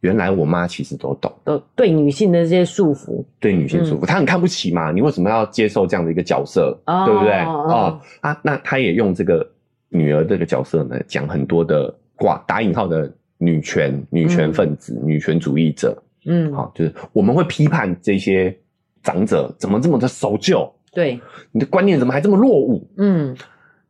[0.00, 1.30] 原来我妈其实都懂。
[1.44, 7.34] 都对女性的这些束缚，对女性束缚，她很看不起嘛，你为什么要接受这样的一个角色，哦对不对？
[7.40, 9.46] 哦哦，啊，那她也用这个
[9.90, 18.56] 女儿这个角色呢，讲很多的挂打引号的女权、女权分子、女权主义者，嗯，好、就是我们会批判这些
[19.02, 21.20] 长者怎么这么的守旧，对，
[21.52, 22.88] 你的观念怎么还这么落伍？
[22.96, 23.36] 嗯，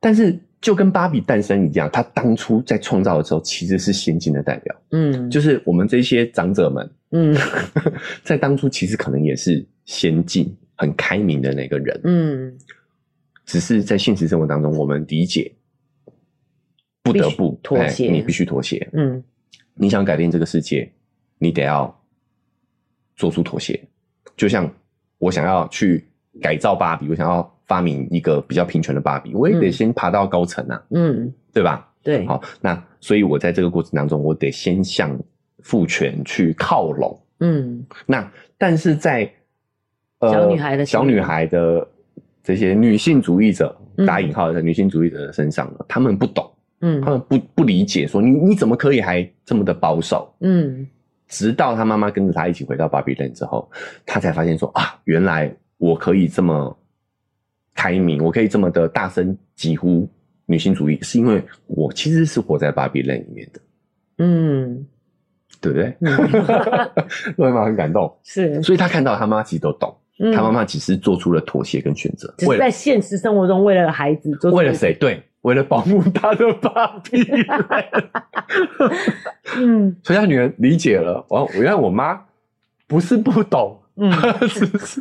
[0.00, 6.90] 但是就跟芭比诞生一样，她当初在创造的时候其实是先进的代表，嗯，就是我们这些长者们。
[7.10, 7.36] 嗯。
[8.24, 12.58] 在当初其实可能也是先进、很开明的那个人，嗯，
[13.44, 15.52] 只是在现实生活当中，我们理解
[17.04, 18.08] 不得不妥协。
[18.08, 18.88] 哎你必须妥协。
[18.92, 19.22] 嗯，
[19.74, 20.90] 你想改变这个世界，
[21.38, 21.96] 你得要
[23.14, 23.80] 做出妥协。
[24.36, 24.68] 就像
[25.18, 26.04] 我想要去
[26.42, 31.88] 改造芭比，我想要发明一个比较平权的芭比，我也得先爬到高层啊，嗯，对吧？
[32.02, 35.16] 对，好，那所以我在这个过程当中，我得先向
[35.60, 37.18] 父权去靠拢。
[37.40, 39.30] 嗯，那但是在
[40.18, 41.86] 呃小女孩的小女孩的
[42.42, 44.06] 这些女性主义者嗯。
[44.06, 46.50] 打引号的女性主义者的身上呢，他们不懂，
[46.86, 50.30] 嗯他，们不不理解，说你你怎么可以还这么的保守？
[50.40, 50.86] 嗯，
[51.28, 53.70] 直到他妈妈跟着他一起回到巴比 land 之后，
[54.04, 56.76] 他才发现说啊，原来我可以这么
[57.74, 60.06] 开明，我可以这么的大声疾呼
[60.44, 63.60] 女性主义，是因为我其实是活在巴比 land 里面的，
[64.18, 64.86] 嗯，
[65.60, 65.96] 对不对？
[66.00, 66.14] 嗯
[67.36, 69.96] 洛伊玛很感动，是，所以他看到他妈其实都懂。
[70.20, 74.94] 嗯他妈妈只是做出了妥协跟选择，只是在现实生活中，为了孩子做出，为了谁？
[74.94, 77.22] 对，为了保护他的芭比。
[79.56, 82.20] 嗯所以他女儿理解了，哦，原来我妈
[82.86, 84.10] 不是不懂，嗯，
[84.48, 85.00] 只是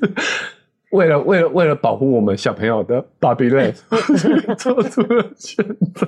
[0.92, 3.74] 为了为了为了保护我们小朋友的芭比 land
[4.58, 5.66] 做出了选
[5.96, 6.08] 择。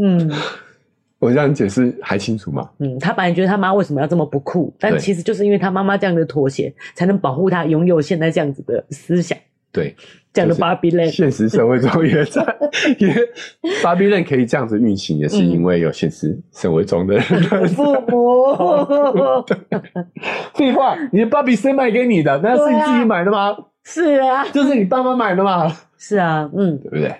[0.00, 0.30] 嗯
[1.20, 2.70] 我这样解释还清楚吗？
[2.78, 9.36] 嗯，他本来觉得他妈为什么要这么不酷，但其实就是因为他妈妈这样的妥协，才能保护他拥有现在这样子的思想，
[9.70, 9.94] 对，
[10.32, 11.10] 这样的芭比 land。
[11.10, 12.42] 现实社会中也在，
[12.98, 13.14] 也
[13.82, 17.22] 芭比 land 可以这样子运行，也是因为有现实社会中的人。
[17.68, 18.54] 父母
[20.54, 22.38] 废话，你的芭比谁买给你的？
[22.38, 23.56] 难道是你自己买的吗？
[23.84, 27.14] 是啊，就是你爸妈买的嘛，是啊，嗯，对不对？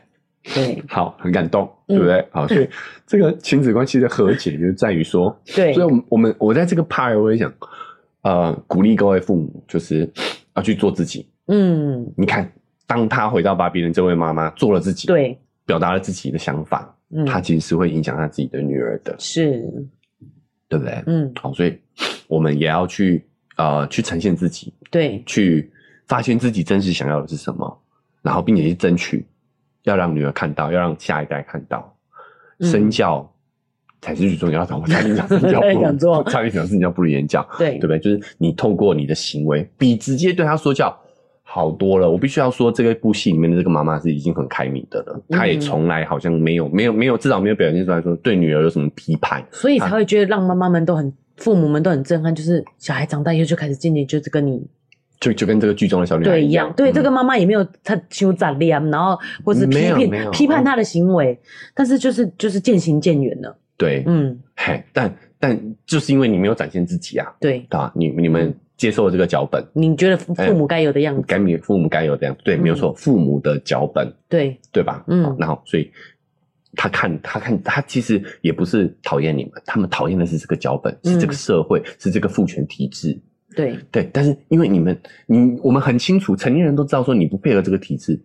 [0.54, 2.26] 对好，很感动，嗯对不对？
[2.30, 2.66] 好，所以
[3.06, 7.52] 这个亲子关系的和解就在于说，对所以我们我们我在这个 part 我也想，
[8.22, 10.10] 呃，鼓励各位父母就是
[10.54, 11.26] 要去做自己。
[11.48, 12.50] 嗯，你看，
[12.86, 19.62] 当他回到巴比 land 这位妈妈做了自己，，对，表达了自己的想法，嗯，他其实是会影响他自己的女儿的，是，
[20.68, 21.02] 对不对？
[21.06, 21.78] 嗯，好，所以
[22.26, 23.26] 我们也要去
[23.56, 25.70] 呃去呈现自己，对，去
[26.06, 27.82] 发现自己真实想要的是什么，
[28.22, 29.26] 然后并且去争取，
[29.84, 31.96] 要让女儿看到，要让下一代看到，
[32.60, 33.30] 身教
[34.00, 34.76] 才是最重要的。
[34.76, 37.78] 我差点讲身教不 如，差点讲身教不如言教，对。
[37.78, 37.98] 对不对？
[37.98, 40.96] 就是你透过你的行为，比直接对他说教
[41.50, 42.10] 好多了。
[42.10, 51.12] 我必须要说，这个部戏里面的这个妈妈是已经很开明的了，她也从来好像没有没有没有，至少没有表现出来说对女儿有什么批判，所以才会觉得让妈妈们都很。
[51.38, 54.60] 父母们都很震撼，就是小孩长大以后就开始渐渐就是跟你，
[55.20, 56.74] 就就跟这个剧中的小女孩一样。
[56.76, 61.38] 对，这个妈妈也没有她羞杂脸，然后或是批评批判她的行为，
[61.76, 63.56] 但是就是就是渐行渐远了。
[63.76, 75.04] 对，嗯，嘿，但但就是因为你没有展现自己啊，对，啊，你你们接受了这个脚本，你觉得父母该有的样子，该你父母该有的样子，对，没有错，父母的脚本，对，对吧？
[75.08, 75.90] 嗯，然后所以。
[76.76, 83.18] 他看，他看，他其实也不是讨厌你们，他们讨厌的是这个脚本，是这个社会，嗯、是这个父权体制。
[83.56, 88.20] 对对，但是因为你们，你我们很清楚，成年人都知道说你不配合这个体制，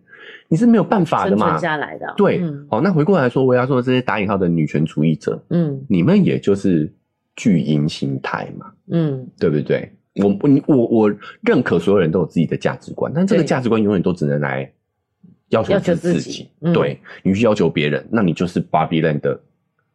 [0.46, 1.56] 你是没有办法的嘛。
[1.58, 2.14] 下来的。
[2.18, 6.92] 对，嗯、好，那回过来说，我要说这些打引号的女权主义者，嗯，你们也就是
[7.34, 9.90] 巨婴心态嘛，嗯，对不对？
[10.16, 14.70] 我我我我认可所有人都有自己的价值观，但这个价值观永远都只能来。
[15.50, 19.40] 要求自己，自己嗯、对，你去要求别人，那你就是 Barbie Land 的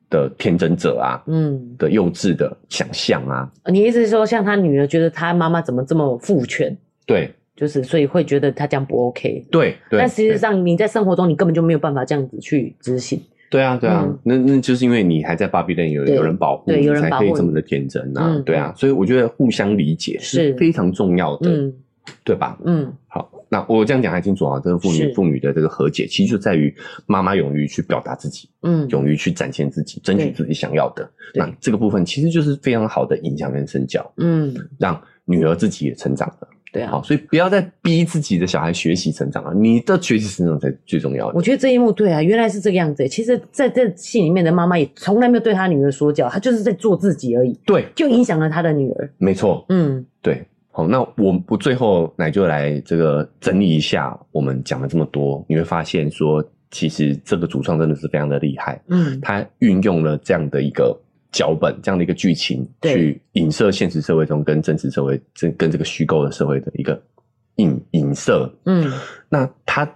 [0.09, 3.51] 的天真者啊，嗯，的幼稚的想象啊。
[3.65, 6.77] 你意思是说，像他女儿觉得他妈妈怎么这么父权？
[7.05, 9.45] 对，就是所以会觉得他这样不 OK。
[9.51, 13.21] 对，对，但实际上你在生活中你根本就没有办法这样子去执行。
[13.49, 18.35] 对啊，对啊，嗯、那那就是因为你还在 Barbie Land 有有人保护，对，有人保护，才可以这么的天真啊。
[18.35, 21.73] 嗯、对啊，所以我觉得互相理解是非常重要的，嗯、
[22.23, 22.57] 对吧？
[22.63, 23.29] 嗯，好。
[23.51, 26.71] 那我这样讲还清楚啊，这个父女父女的这个和解，其实就在于
[27.07, 31.09] 妈妈勇于去表达自己，嗯，勇于去展现自己，争取自己想要的。
[31.33, 36.47] 那这个部分其实就是非常好的影响跟身教，嗯，让女儿自己也成长了。
[36.71, 41.33] 对啊，好，所以不要再逼自己的小孩学习成长了，你的学习成长才是最重要的。
[41.35, 43.07] 我觉得这一幕对啊，原来是这个样子。
[43.07, 47.59] 其实在这戏里面的妈妈也从来没有对她女儿说教，她就是在做自己而已。
[47.65, 49.09] 对，就影响了她的女儿。
[49.17, 50.45] 没错，嗯，对。
[50.71, 60.95] 好，那我我最后来就来这个整理一下，我们讲了这么多，你会发现说，其实这个主创真的是非常的厉害，嗯，他运用了这样的一个
[61.31, 67.01] 脚本，这样的一个剧情，去影射现实社会中跟真实社会，这跟这个虚构的社会的一个
[67.55, 68.91] 影影射，嗯，
[69.29, 69.89] 那它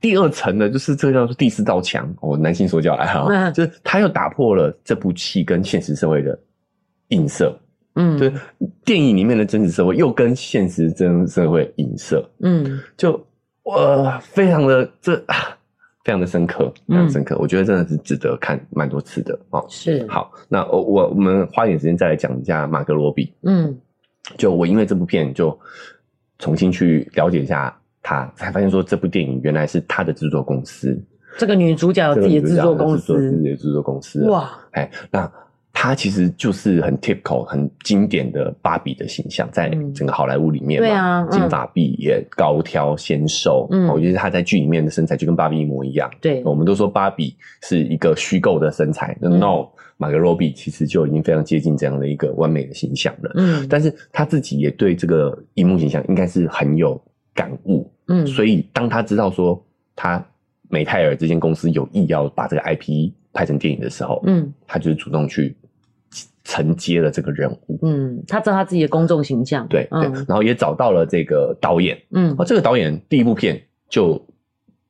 [0.00, 6.38] 第二层呢，就是这个叫做第四道墙，哦，男性说教来哈，嗯、就是他又打破了这部戏跟现实社会的
[7.08, 7.56] 映射。
[7.94, 8.32] 嗯，就是
[8.86, 13.12] 电影里面的真实社会又跟现实真实社会影射，嗯，就
[13.64, 15.22] 呃非常的这
[16.04, 19.64] 非常的深刻，非常深刻，嗯、我觉得真的是值得看蛮多次的哦。
[19.68, 23.76] 是，好，那我我我们花一点时间再来讲一下马格罗比，嗯，
[24.36, 25.56] 就我因为这部片就
[26.38, 31.00] 重新去了解一下他，才发现说这部电影原来是他的制作公司，
[31.38, 35.30] 这个女主角有自己的制作公司，自己的制作公司，哇，哎，那。
[35.74, 46.10] 他其实就是很 typical、很经典的芭比的形象，在整个好莱坞里面嘛，对啊，金发碧眼、高挑纤瘦，嗯，我觉得他在剧里面的身材就跟芭比一模一样。
[46.20, 49.66] 对，我们都说芭比是一个虚构的身材，no，
[49.96, 53.32] 马格罗比其实就已经非常接近这样的一个完美的形象了。
[53.36, 57.02] 嗯，但是他自己也对这个荧幕形象应该是很有
[57.34, 59.60] 感悟，嗯，所以当他知道说
[59.96, 60.22] 他
[60.68, 65.56] 美泰尔这间公司有意要把这个 IP 拍成电影的时候，嗯，他就是主动去。
[66.44, 74.20] 承接了这个任务，嗯，他知道他自己的公众形象，对对，然后也找到了这个导演，嗯，哦，这个导演第一部片就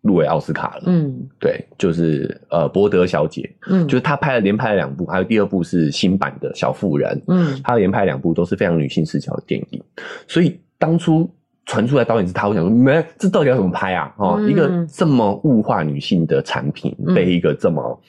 [0.00, 9.82] 入围奥斯卡了，嗯，对，就是呃，博德小姐，嗯，就是他拍了连拍了两部，还有第二部是新版的小妇人，嗯，他连拍两部都是非常女性视角的电影，
[10.26, 11.30] 所以当初
[11.66, 14.14] 传出来导演是他，我想说，没，这到底要怎么拍啊？
[14.16, 18.00] 哦，一个这么物化女性的产品，被一个这么。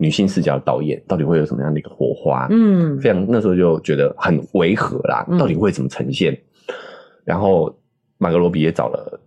[0.00, 2.48] 女性视角的导演到底会有什么样的一个火花？
[2.50, 6.32] 嗯，非常那时候就觉得很违和啦，到底会怎么呈现？
[6.32, 6.74] 嗯、
[7.22, 7.78] 然后
[8.16, 9.20] 马格罗比也找了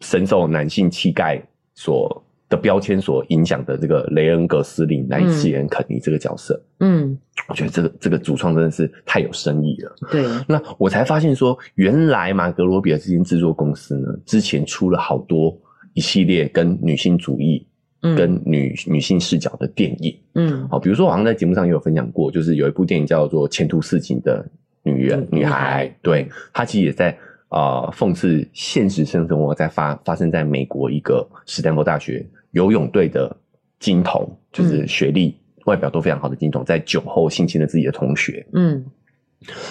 [0.00, 1.38] 深受男性气概
[1.74, 6.58] 所的标签所影响的这个雷恩·格斯林来饰演肯尼这个角色。
[6.80, 9.94] 嗯，我觉得这个这个主创真的是太有深意了。
[10.10, 15.54] 对，那我才发现说，原来马格罗比的这间制作公司呢，之前出了好多
[15.92, 17.66] 一系列跟女性主义。
[18.00, 24.44] 跟女、嗯、女性视角的电影，嗯，好，比如说我好像在节目上也有分享过，就是有一部电影叫做《前途似锦的
[24.82, 27.16] 女人、嗯、女孩》对，她其实也在
[27.48, 33.36] 啊讽刺现实生活在发发生在美国一个史丹佛大学游泳队的
[33.80, 35.36] 金童，就是学历、
[35.66, 38.84] 外表都非常好的金童，在酒后性侵了自己的同学，嗯，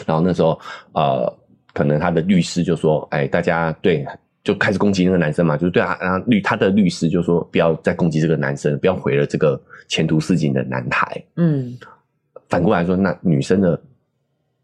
[0.05, 0.59] 然后那时候
[0.93, 1.38] 呃。
[1.73, 4.03] 可能他的律师就说，哎，大家对，
[4.47, 11.21] 就开始攻击那个男生嘛，就是对啊，然后律他的律师就说，不要再攻击这个男生，不要毁了这个前途似锦的男孩。
[11.35, 11.77] 嗯，
[12.47, 13.77] 反过来说，那女生的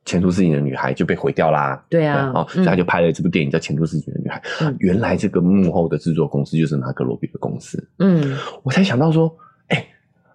[0.06, 1.84] 前途似锦的女孩就被毁掉啦。
[1.90, 4.42] 对啊，哦，所以他就拍了这部电影叫《前途似锦的女孩》。
[4.66, 7.86] 嗯，原来这个幕后的制作公司就是马格罗比的公司。
[8.00, 9.36] 嗯，我才想到说，
[9.68, 9.86] 哎，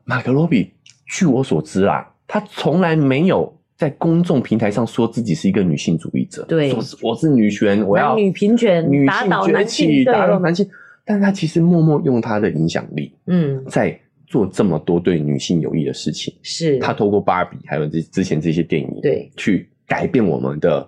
[0.05, 0.75] 马格罗比，
[1.07, 3.58] 据我所知啊，他从来没有。
[3.79, 10.69] 在公众平台上说自己是一个女性主义者，对，说是我是女权，我要女平权，女性崛起，打倒男性。
[11.05, 16.35] 但是他其实默默用他的影响力，嗯，在做这么多对女性有益的事情。
[16.43, 20.87] 是，他透过芭比还有这之前这些电影，对，去改变我们的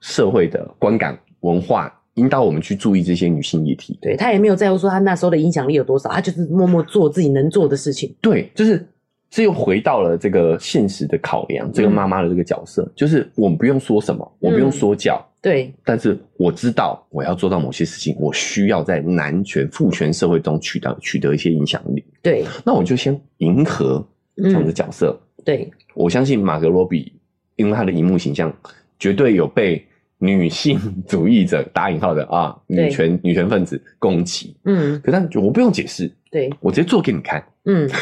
[0.00, 3.96] 社会的观感文化，引导我们去注意这些女性议题。
[4.02, 8.12] 对，他也没有在乎说他那时候的影响力有多少，他就是默默做自己能做的事情。
[8.20, 8.84] 对，就是。
[9.32, 24.06] 这又回到了这个现实的考量，嗯、这个妈妈的这个角色，就是我们不用说什么，我不用说教，嗯、对，但是我知道我要做到某些事情，我需要在男权父权社会中取得取得一些影响力，对，那我就先迎合
[24.36, 27.10] 这样的角色，嗯、对，我相信马格罗比，
[27.56, 28.54] 因为他的荧幕形象
[28.98, 29.82] 绝对有被
[30.18, 30.78] 女性
[31.08, 37.88] 主义者打引号的啊女权女权分子攻击，嗯，可但我不用解释，对，我直接做给你看，嗯。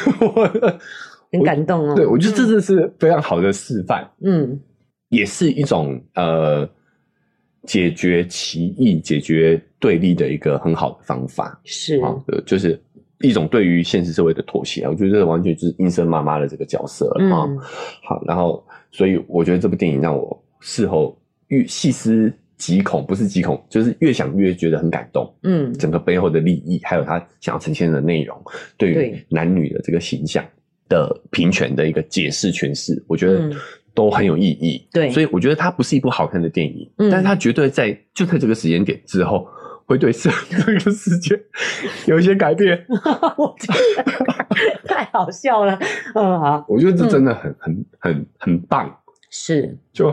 [1.32, 4.60] 很感动哦，对，我觉得这次是非常好的示范，嗯，
[5.10, 6.68] 也是一种呃
[7.64, 12.80] 解决歧义、解决对立的一个很好的方法，是啊，就是
[13.20, 14.88] 一种对于现实社会的妥协。
[14.88, 17.46] 我觉得这完全就是阴森妈妈的这个角色了啊。
[17.48, 17.58] 嗯、
[18.02, 21.16] 好，然后所以我觉得这部电影让我事后
[21.48, 25.32] 越细思极恐，不是极恐，就是越想越觉得很感动。
[25.44, 28.36] 嗯，整个背后的利益，还有他想要呈现的内容，
[28.76, 30.44] 对于男女的这个形象。
[30.90, 33.48] 的平权的一个解释诠释，我觉得
[33.94, 34.86] 都很有意义。
[34.92, 39.46] 对，所以我觉得它不是一部好看的电影，但是它绝对在就在这个时间点之后，
[39.86, 41.40] 会对这这个世界
[42.06, 42.84] 有一些改变。
[43.38, 45.78] 我觉得太好笑了，
[46.14, 48.98] 嗯，好，我觉得这真的很很很很棒。
[49.30, 50.12] 是，就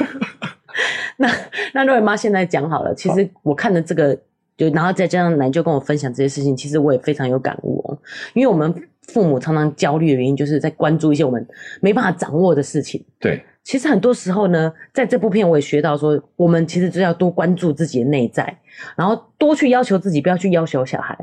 [1.16, 1.28] 那
[1.72, 4.14] 那瑞妈现在讲好了，其实我看了这个，
[4.58, 7.98] 就然后再加上奶就跟我分享这些事情，其实我也非常有感悟哦，
[8.34, 8.87] 因为我们。
[9.08, 11.46] 父母常常焦虑的原因，就是在关注一些我们
[11.80, 13.04] 没办法掌握的事情。
[13.18, 18.58] 对，其实很多时候呢，在这部片我也学到说，我们其实就要多关注自己的内在，
[18.96, 21.18] 然后多去要求自己，不要去要求小孩。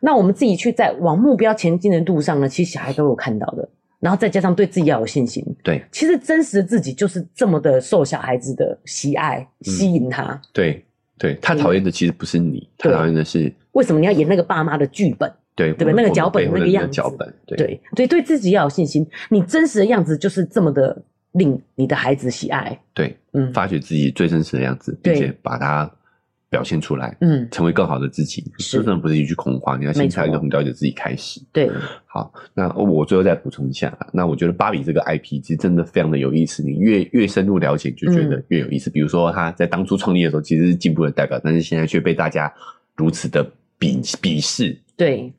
[0.00, 3.68] 那我们自己去在往目标前进的路上呢，其实小孩都有看到的。
[4.00, 5.44] 然后再加上对自己要有信心。
[5.64, 10.22] 对，其实真实的自己就是这么的受小孩子的喜爱，吸引他。
[10.22, 10.84] 嗯、对，
[11.18, 15.28] 对他讨厌的其实不是你，他讨厌的是为什么你要演那个爸妈的剧本。
[15.58, 15.92] 对，对吧？
[15.96, 19.04] 那个脚本，那个样子，脚本，对对对，对自己要有信心。
[19.28, 21.02] 你真实的样子就是这么的
[21.32, 22.78] 令你的孩子喜爱。
[22.94, 25.90] 对，嗯，发掘自己最真实的样子，并且把它
[26.48, 28.44] 表现出来，嗯，成为更好的自己。
[28.58, 31.40] 是，真的不是一句空话，你要先从一个很了解自己开始。
[31.52, 31.68] 对，
[32.06, 36.62] 好，那我最后再补充一下，那我觉得芭比这个 IP 其实真的非常的有意思。
[36.62, 38.88] 你越越深入了解，就觉得越有意思。
[38.90, 42.52] 比如说，他在当初创立的时候其实是进步的代表，但是现在却被大家
[42.94, 43.44] 如此的
[43.76, 44.78] 鄙鄙视。
[44.96, 45.32] 对。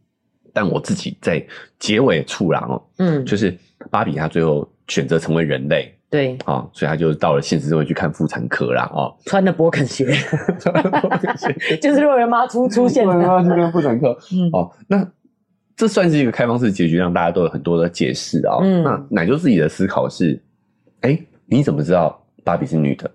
[0.54, 1.44] 但我自己在
[1.78, 3.56] 结尾处啦哦，嗯，就是
[3.92, 10.06] 芭比她最后选择成为人类，对，哦，所以她就到了现实社会去看妇产科啦，哦，穿的 勃肯鞋，
[10.60, 15.08] 穿的勃肯鞋，就是若人妈出 出现，若人妈去看妇产科， 嗯，哦，那
[15.76, 20.42] 这算是一个开放式结局，让大家都有很多的解释啊，嗯，那奶就自己的思考是，
[21.02, 23.12] 哎，你怎么知道芭比是女的？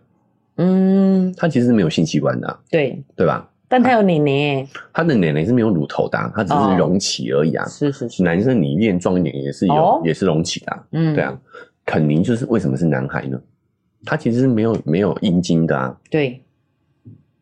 [0.56, 3.48] 嗯，她其实是没有性器官的，对，对吧？
[3.66, 7.66] 但他有奶奶，他的奶奶是没有乳头的，啊，他只是隆起而已啊。
[7.66, 10.86] 是是是，男生你练壮一点也是有，也是隆起的。
[10.92, 11.40] 嗯，对啊。
[11.84, 13.40] 肯尼就是为什么是男孩呢？
[14.04, 15.98] 他其实是没有没有阴茎的啊。
[16.10, 16.42] 对，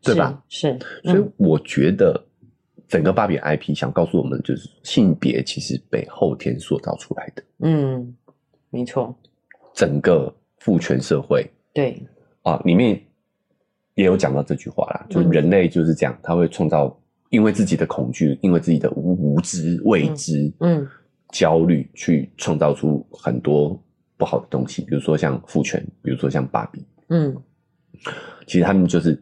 [0.01, 0.41] 对吧？
[0.47, 0.77] 是。
[1.03, 2.19] 所以我觉得
[2.87, 7.43] 整个芭比 IP 想告诉我们，就是性别其实被后天塑造出来的。
[7.59, 8.15] 嗯，
[8.69, 9.13] 没错。
[9.73, 12.01] 整个父权社会，对
[12.43, 12.99] 啊，里面。
[13.95, 20.87] 也有讲到这句话啦，就是人类就是这样，他会创造，因为自己的恐惧，因为自己的无无知、未知、嗯，
[21.29, 23.79] 焦虑，去创造出很多
[24.17, 27.35] 不好的东西，比如说像父权，比如说像芭比，嗯，
[28.47, 29.21] 其实他们就是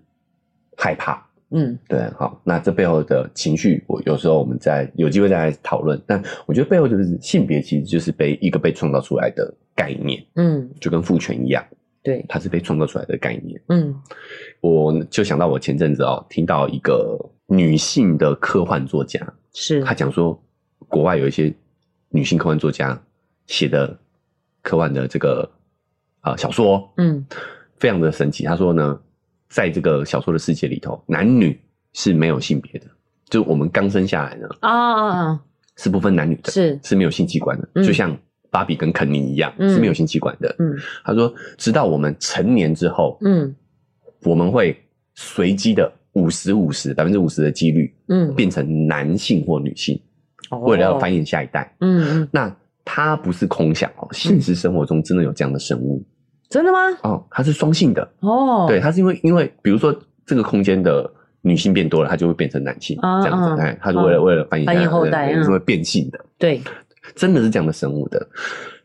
[0.77, 6.01] 害怕，嗯，对，好，那这背后的情绪，我有时候我们在有机会再来讨论。
[6.07, 11.61] 但我觉得背后就是性别，其实就是被一个被创造出来的概念，嗯，就跟父权一样。
[12.03, 13.61] 对，它是被创造出来的概念。
[13.67, 13.95] 嗯，
[14.59, 19.21] 我就想到我前阵子哦，听到一个女性的科幻作家，
[19.53, 19.83] 是。
[19.83, 20.41] 她讲说，
[20.87, 21.53] 国外有一些
[22.09, 22.99] 女性科幻作家
[23.47, 23.97] 写的
[24.61, 25.49] 科幻的这个
[26.21, 27.25] 啊、呃、小说，嗯，
[27.77, 28.43] 非常的神奇。
[28.45, 28.99] 她说呢，
[29.49, 31.59] 在这个小说的世界里头，男女
[31.93, 32.87] 是没有性别的，
[33.29, 35.39] 就我们刚生下来呢啊，
[35.77, 36.79] 是不分男女的，是。
[36.83, 38.17] 是没有性器官的，嗯、就像
[38.51, 40.53] 芭比跟肯尼一样、嗯、是没有性器官的。
[40.59, 43.55] 嗯，他说，直到我们成年之后，嗯，
[44.23, 44.77] 我们会
[45.15, 49.99] 随机的五十五十百分之五十的几率，嗯，变成男性或女性，
[50.51, 51.73] 嗯、为了要繁衍下一代。
[51.79, 56.03] 嗯，那它不是空想哦，现实生活中真的有这样的生物。
[56.49, 56.79] 真的吗？
[57.03, 58.65] 哦，它是双性的哦。
[58.67, 61.09] 对，它是因为因为比如说这个空间的
[61.41, 63.61] 女性变多了，它就会变成男性这样子。
[63.61, 66.19] 哎，它是为了为了繁衍后代，是会变性的。
[66.37, 66.61] 对，
[67.15, 68.27] 真的是这样的生物的。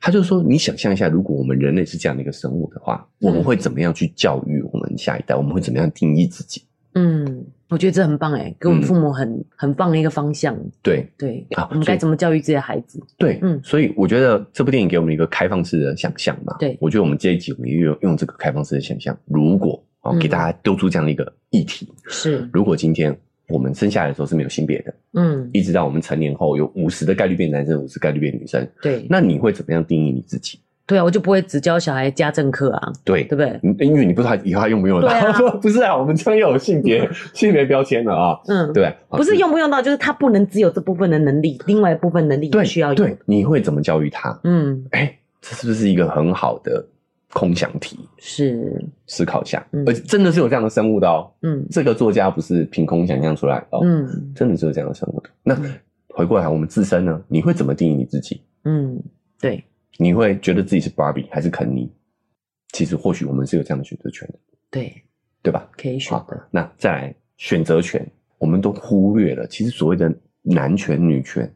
[0.01, 5.35] 他就说，你想象一下，如果我们人类是这样的一个生物的话，我们会怎么样去教育我们下一代？
[5.35, 6.63] 我们会怎么样定义自己？
[6.95, 10.57] 嗯，我觉得这很棒诶，给我们父母很很棒的一个方向。
[10.81, 12.99] 对对，好，我们该怎么教育自己的孩子？
[13.19, 16.57] 对，嗯，所以我觉得这部电影给我们一个开放式的想象嘛。
[16.59, 23.15] 对，我觉得我们这一集我们用用这个开放式的想象，如果哦给大家丢出这样的一个议题，是，如果今天
[23.49, 30.59] 我们生下来的时候是没有性别的，嗯，一直到我们成年后有五十的概率变男生，五十概率变女生，对，那你会怎么样定义你自己？
[30.89, 32.93] 对啊，我就不会只教小孩家政课啊。
[33.05, 33.87] 对，对不对？
[33.87, 35.09] 因为你不知道以后他用不用到。
[35.11, 38.39] 啊，不是啊，我们这边有性别性别标签了啊。
[38.47, 42.95] 嗯，对，不是用不用到，就是他不能只有这部分的能力，另外一部分能力也需要有。
[42.95, 44.39] 对，你会怎么教育他？
[44.45, 46.87] 嗯，哎，这是不是一个很好的
[47.37, 47.99] 空想题？
[48.17, 49.67] 是，思考一下。
[49.87, 51.31] 而且真的是有这样的生物的哦。
[51.43, 53.81] 嗯，这个作家不是凭空想象出来的哦。
[53.85, 55.29] 嗯，真的是有这样的生物的。
[55.43, 55.55] 那
[56.09, 57.23] 回过来，我们自身呢？
[57.29, 58.41] 你会怎么定义你自己？
[58.65, 58.99] 嗯，
[59.39, 59.63] 对。
[59.99, 61.93] 你会觉得自己是芭比还是肯尼？
[62.73, 64.39] 其实或许我们是有这样的选择权的，
[64.71, 64.91] 对
[65.43, 65.69] 对吧？
[65.77, 66.49] 可以选的。
[66.51, 68.07] 那再来选择权，
[68.39, 69.47] 我们都忽略了。
[69.47, 70.11] 其实所谓的
[70.41, 71.51] 男权、女权，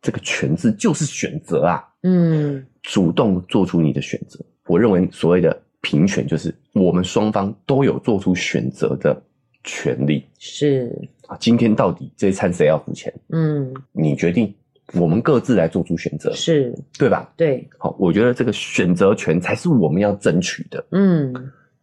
[0.00, 1.84] 这个“权”字就是选择啊。
[2.02, 4.38] 嗯，主动做出你的选择。
[4.66, 9.20] 我认为所谓的平权，就是我们双方都有做出选择的
[9.62, 10.24] 权利。
[10.38, 10.90] 是
[11.26, 13.12] 啊，今天到底这一餐谁要付钱？
[13.28, 14.54] 嗯，你决定。
[14.92, 17.32] 我们各自来做出选择，是对吧？
[17.38, 21.32] 对，好，我觉得这个选择权才是我们要争取的，嗯，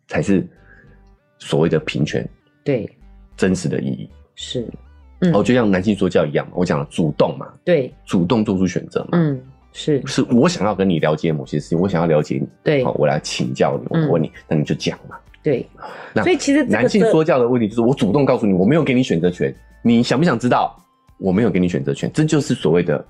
[0.07, 0.47] 才是
[1.39, 2.23] 所谓的平权，
[2.63, 2.87] 对，
[3.35, 4.67] 真实的意义是，
[5.21, 9.41] 嗯，哦，就像男性说教一样，我讲了主动嘛，对，主动做出选择嘛，嗯，
[9.73, 15.65] 是，是我想要跟你了解某些事情，我想要了解你，对，好，我来请教你，我问你，那你就讲嘛，对，
[16.13, 20.75] 那所以其实男性说教的问题就是我主动告诉你，我没有给你选择权，你想不想知道？
[21.17, 23.05] 我没有给你选择权，这就是所谓的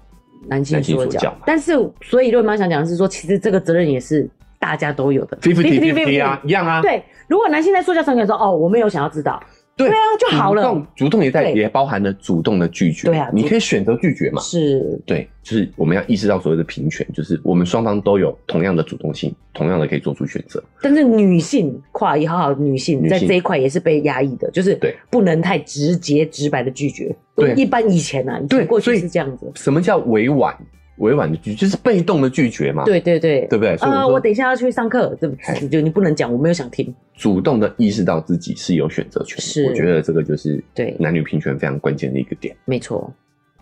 [0.50, 1.34] 男性说教。
[1.46, 6.82] 但是，所以瑞妈想讲的是说，其实这个责任也是大家都有的，fifty-fifty 啊，一样啊。
[6.82, 9.42] 对，如果男性在说教上面说，哦，我没有想要知道。
[9.76, 10.62] 对啊，就好了。
[10.62, 13.08] 主动，主动也在，也包含了主动的拒绝。
[13.08, 14.42] 对啊，你可以选择拒绝嘛。
[14.42, 20.64] 是，对，就是我们要意识到所谓的平权，就是我们双方都有同样的主动性，同样的可以做出选择。
[20.82, 27.16] 但是女性，跨一好好女性在这一块也是被压抑的，就是对，不能太直接直白的拒绝。
[27.36, 29.52] 对，一般以前呢，对，过去是这样子。
[29.56, 30.56] 什么叫委婉？
[31.02, 32.86] 委婉的拒绝就是被动的拒绝嘛？
[32.86, 33.76] 对对对，对不对？
[33.76, 35.68] 啊，我等一下要去上课，对不起？
[35.68, 36.94] 就你不能讲，我没有想听。
[37.16, 42.56] 主动的意识到自己是有选择权，是我觉得这个就是对男女平权非常关键的一个点。
[42.66, 43.12] 没错，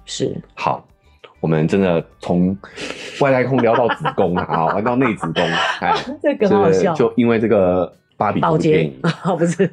[0.06, 0.86] 是好，
[1.40, 2.56] 我们真的从
[3.20, 5.44] 外太空聊到子宫啊， 玩到内子宫，
[5.80, 9.70] 哎， 这个很好笑，就因为这个芭比这部电影啊， 不是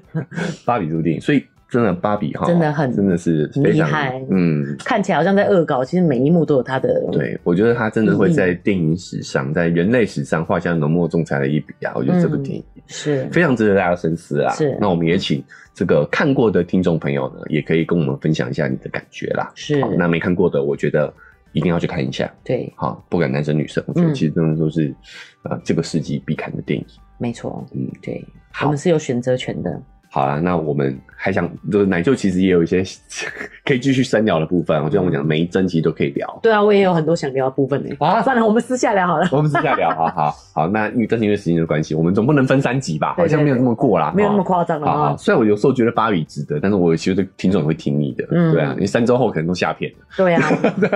[0.65, 1.45] 芭比这部电影，所以。
[1.77, 7.07] 真的芭比哈，真的很真的是厉害，嗯，看起来好像在恶搞，其实每一幕都有他的。
[7.13, 11.93] 对，我觉得他真的会在电影史上，在人类史上画下浓墨重彩的一笔啊！
[11.95, 14.55] 我觉得这部电影是非常值得大家深思啊。
[14.55, 19.53] 是，那我们也请这个看过的听众朋友呢，也可以跟我们分享一下你的感觉啦。
[19.55, 21.13] 是，那没看过的，我觉得
[21.53, 22.33] 一定要去看一下。
[22.43, 24.95] 对，好，不管男生女生，我觉得其实真的都是
[25.43, 26.87] 呃这个世纪必看的电影。
[27.19, 28.25] 没错，嗯，对，
[28.63, 29.79] 我们是有选择权的。
[30.17, 32.83] 好了，那我们还想，就是奶舅其实也有一些
[33.67, 34.83] 可以继续深聊的部分。
[34.83, 36.41] 我就像我讲，每一真集都可以聊。
[36.43, 37.95] 对啊，我也有很多想聊的部分呢。
[37.99, 39.29] 啊，算了，我们私下聊好了。
[39.31, 40.69] 我们私下聊，好好好。
[40.69, 43.13] 那因为这是因为时间的关系，我们总不能分三集吧？
[43.19, 44.91] 好像没有这么过啦，没有那么夸张啊。
[45.11, 48.27] 好，虽然我有时候觉得芭比值得，但是我其实听众也会听你的。
[48.31, 49.99] 嗯，对啊，你三周后可能都下片了。
[50.17, 50.43] 对啊，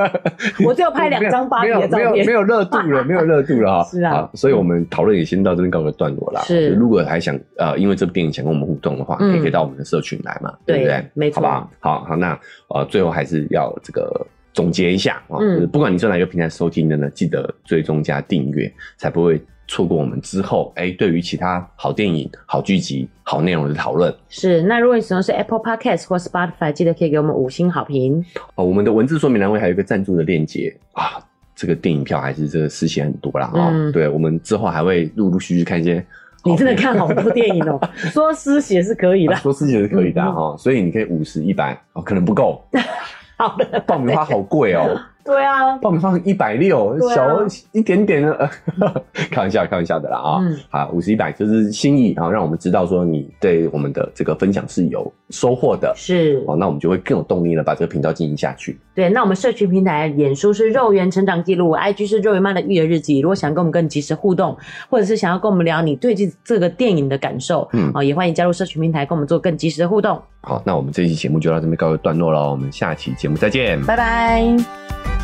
[0.64, 3.90] 我只有拍两张芭比的照片，没有没有热度了，没有热度了哈。
[3.90, 6.40] 是啊，所以我们讨论也先到这边告个段落啦。
[6.42, 9.84] 是，如果还想呃，因为这部电影想跟我们互动的话，也可以到我们的。
[9.90, 11.04] 社群来嘛，对不对？
[11.14, 11.70] 没错，好不好？
[11.80, 12.38] 好好，那
[12.68, 24.14] 呃，最后还是要这个总结一下啊，嗯，不管你在哪个平台收听的呢，记得追踪加订阅，才不会错过我们之后哎，对于其他好电影、好剧集、好内容的讨论。
[24.28, 28.24] 是，那如果你使用是 Apple Podcast 或 Spotify，记得可以给我们五星好评。
[28.54, 31.18] 哦，我们的文字说明栏位还有一个赞助的链接啊，
[31.56, 36.06] 这个电影票还是这个实现很多啦啊，嗯，对，我们之后还会陆陆续续看一些。
[36.44, 42.64] 你真的看好多电影哦、 喔，说失血是可以的，说失血是可以的哈、嗯，所以你可以五十一百哦，可能不够。
[43.36, 45.00] 好的，爆米花好贵哦、喔。
[45.24, 48.50] 对啊，爆米花一百六，小一点点的，
[49.30, 50.56] 开玩笑，开玩笑的啦啊、嗯！
[50.70, 58.78] 好，五十一百就是心意，然后让我们知道说你对我们的这个分享是有收获的，是哦，那我们就会更有动力了，把这个频道经营下去。
[58.94, 63.20] 对，那我们社群平台，脸书是肉圆成长记录，IG 是肉圆妈的育儿日记。
[63.20, 64.56] 如果想跟我们更及时互动，
[64.88, 70.20] 或者是想要跟我们聊你对这这个电影的感受，嗯，也欢迎加入社群平台，跟我们做更及时的互动。
[70.42, 75.19] 好，那我们这期节目就到这边告一段落了，我们下期节目再见，拜拜。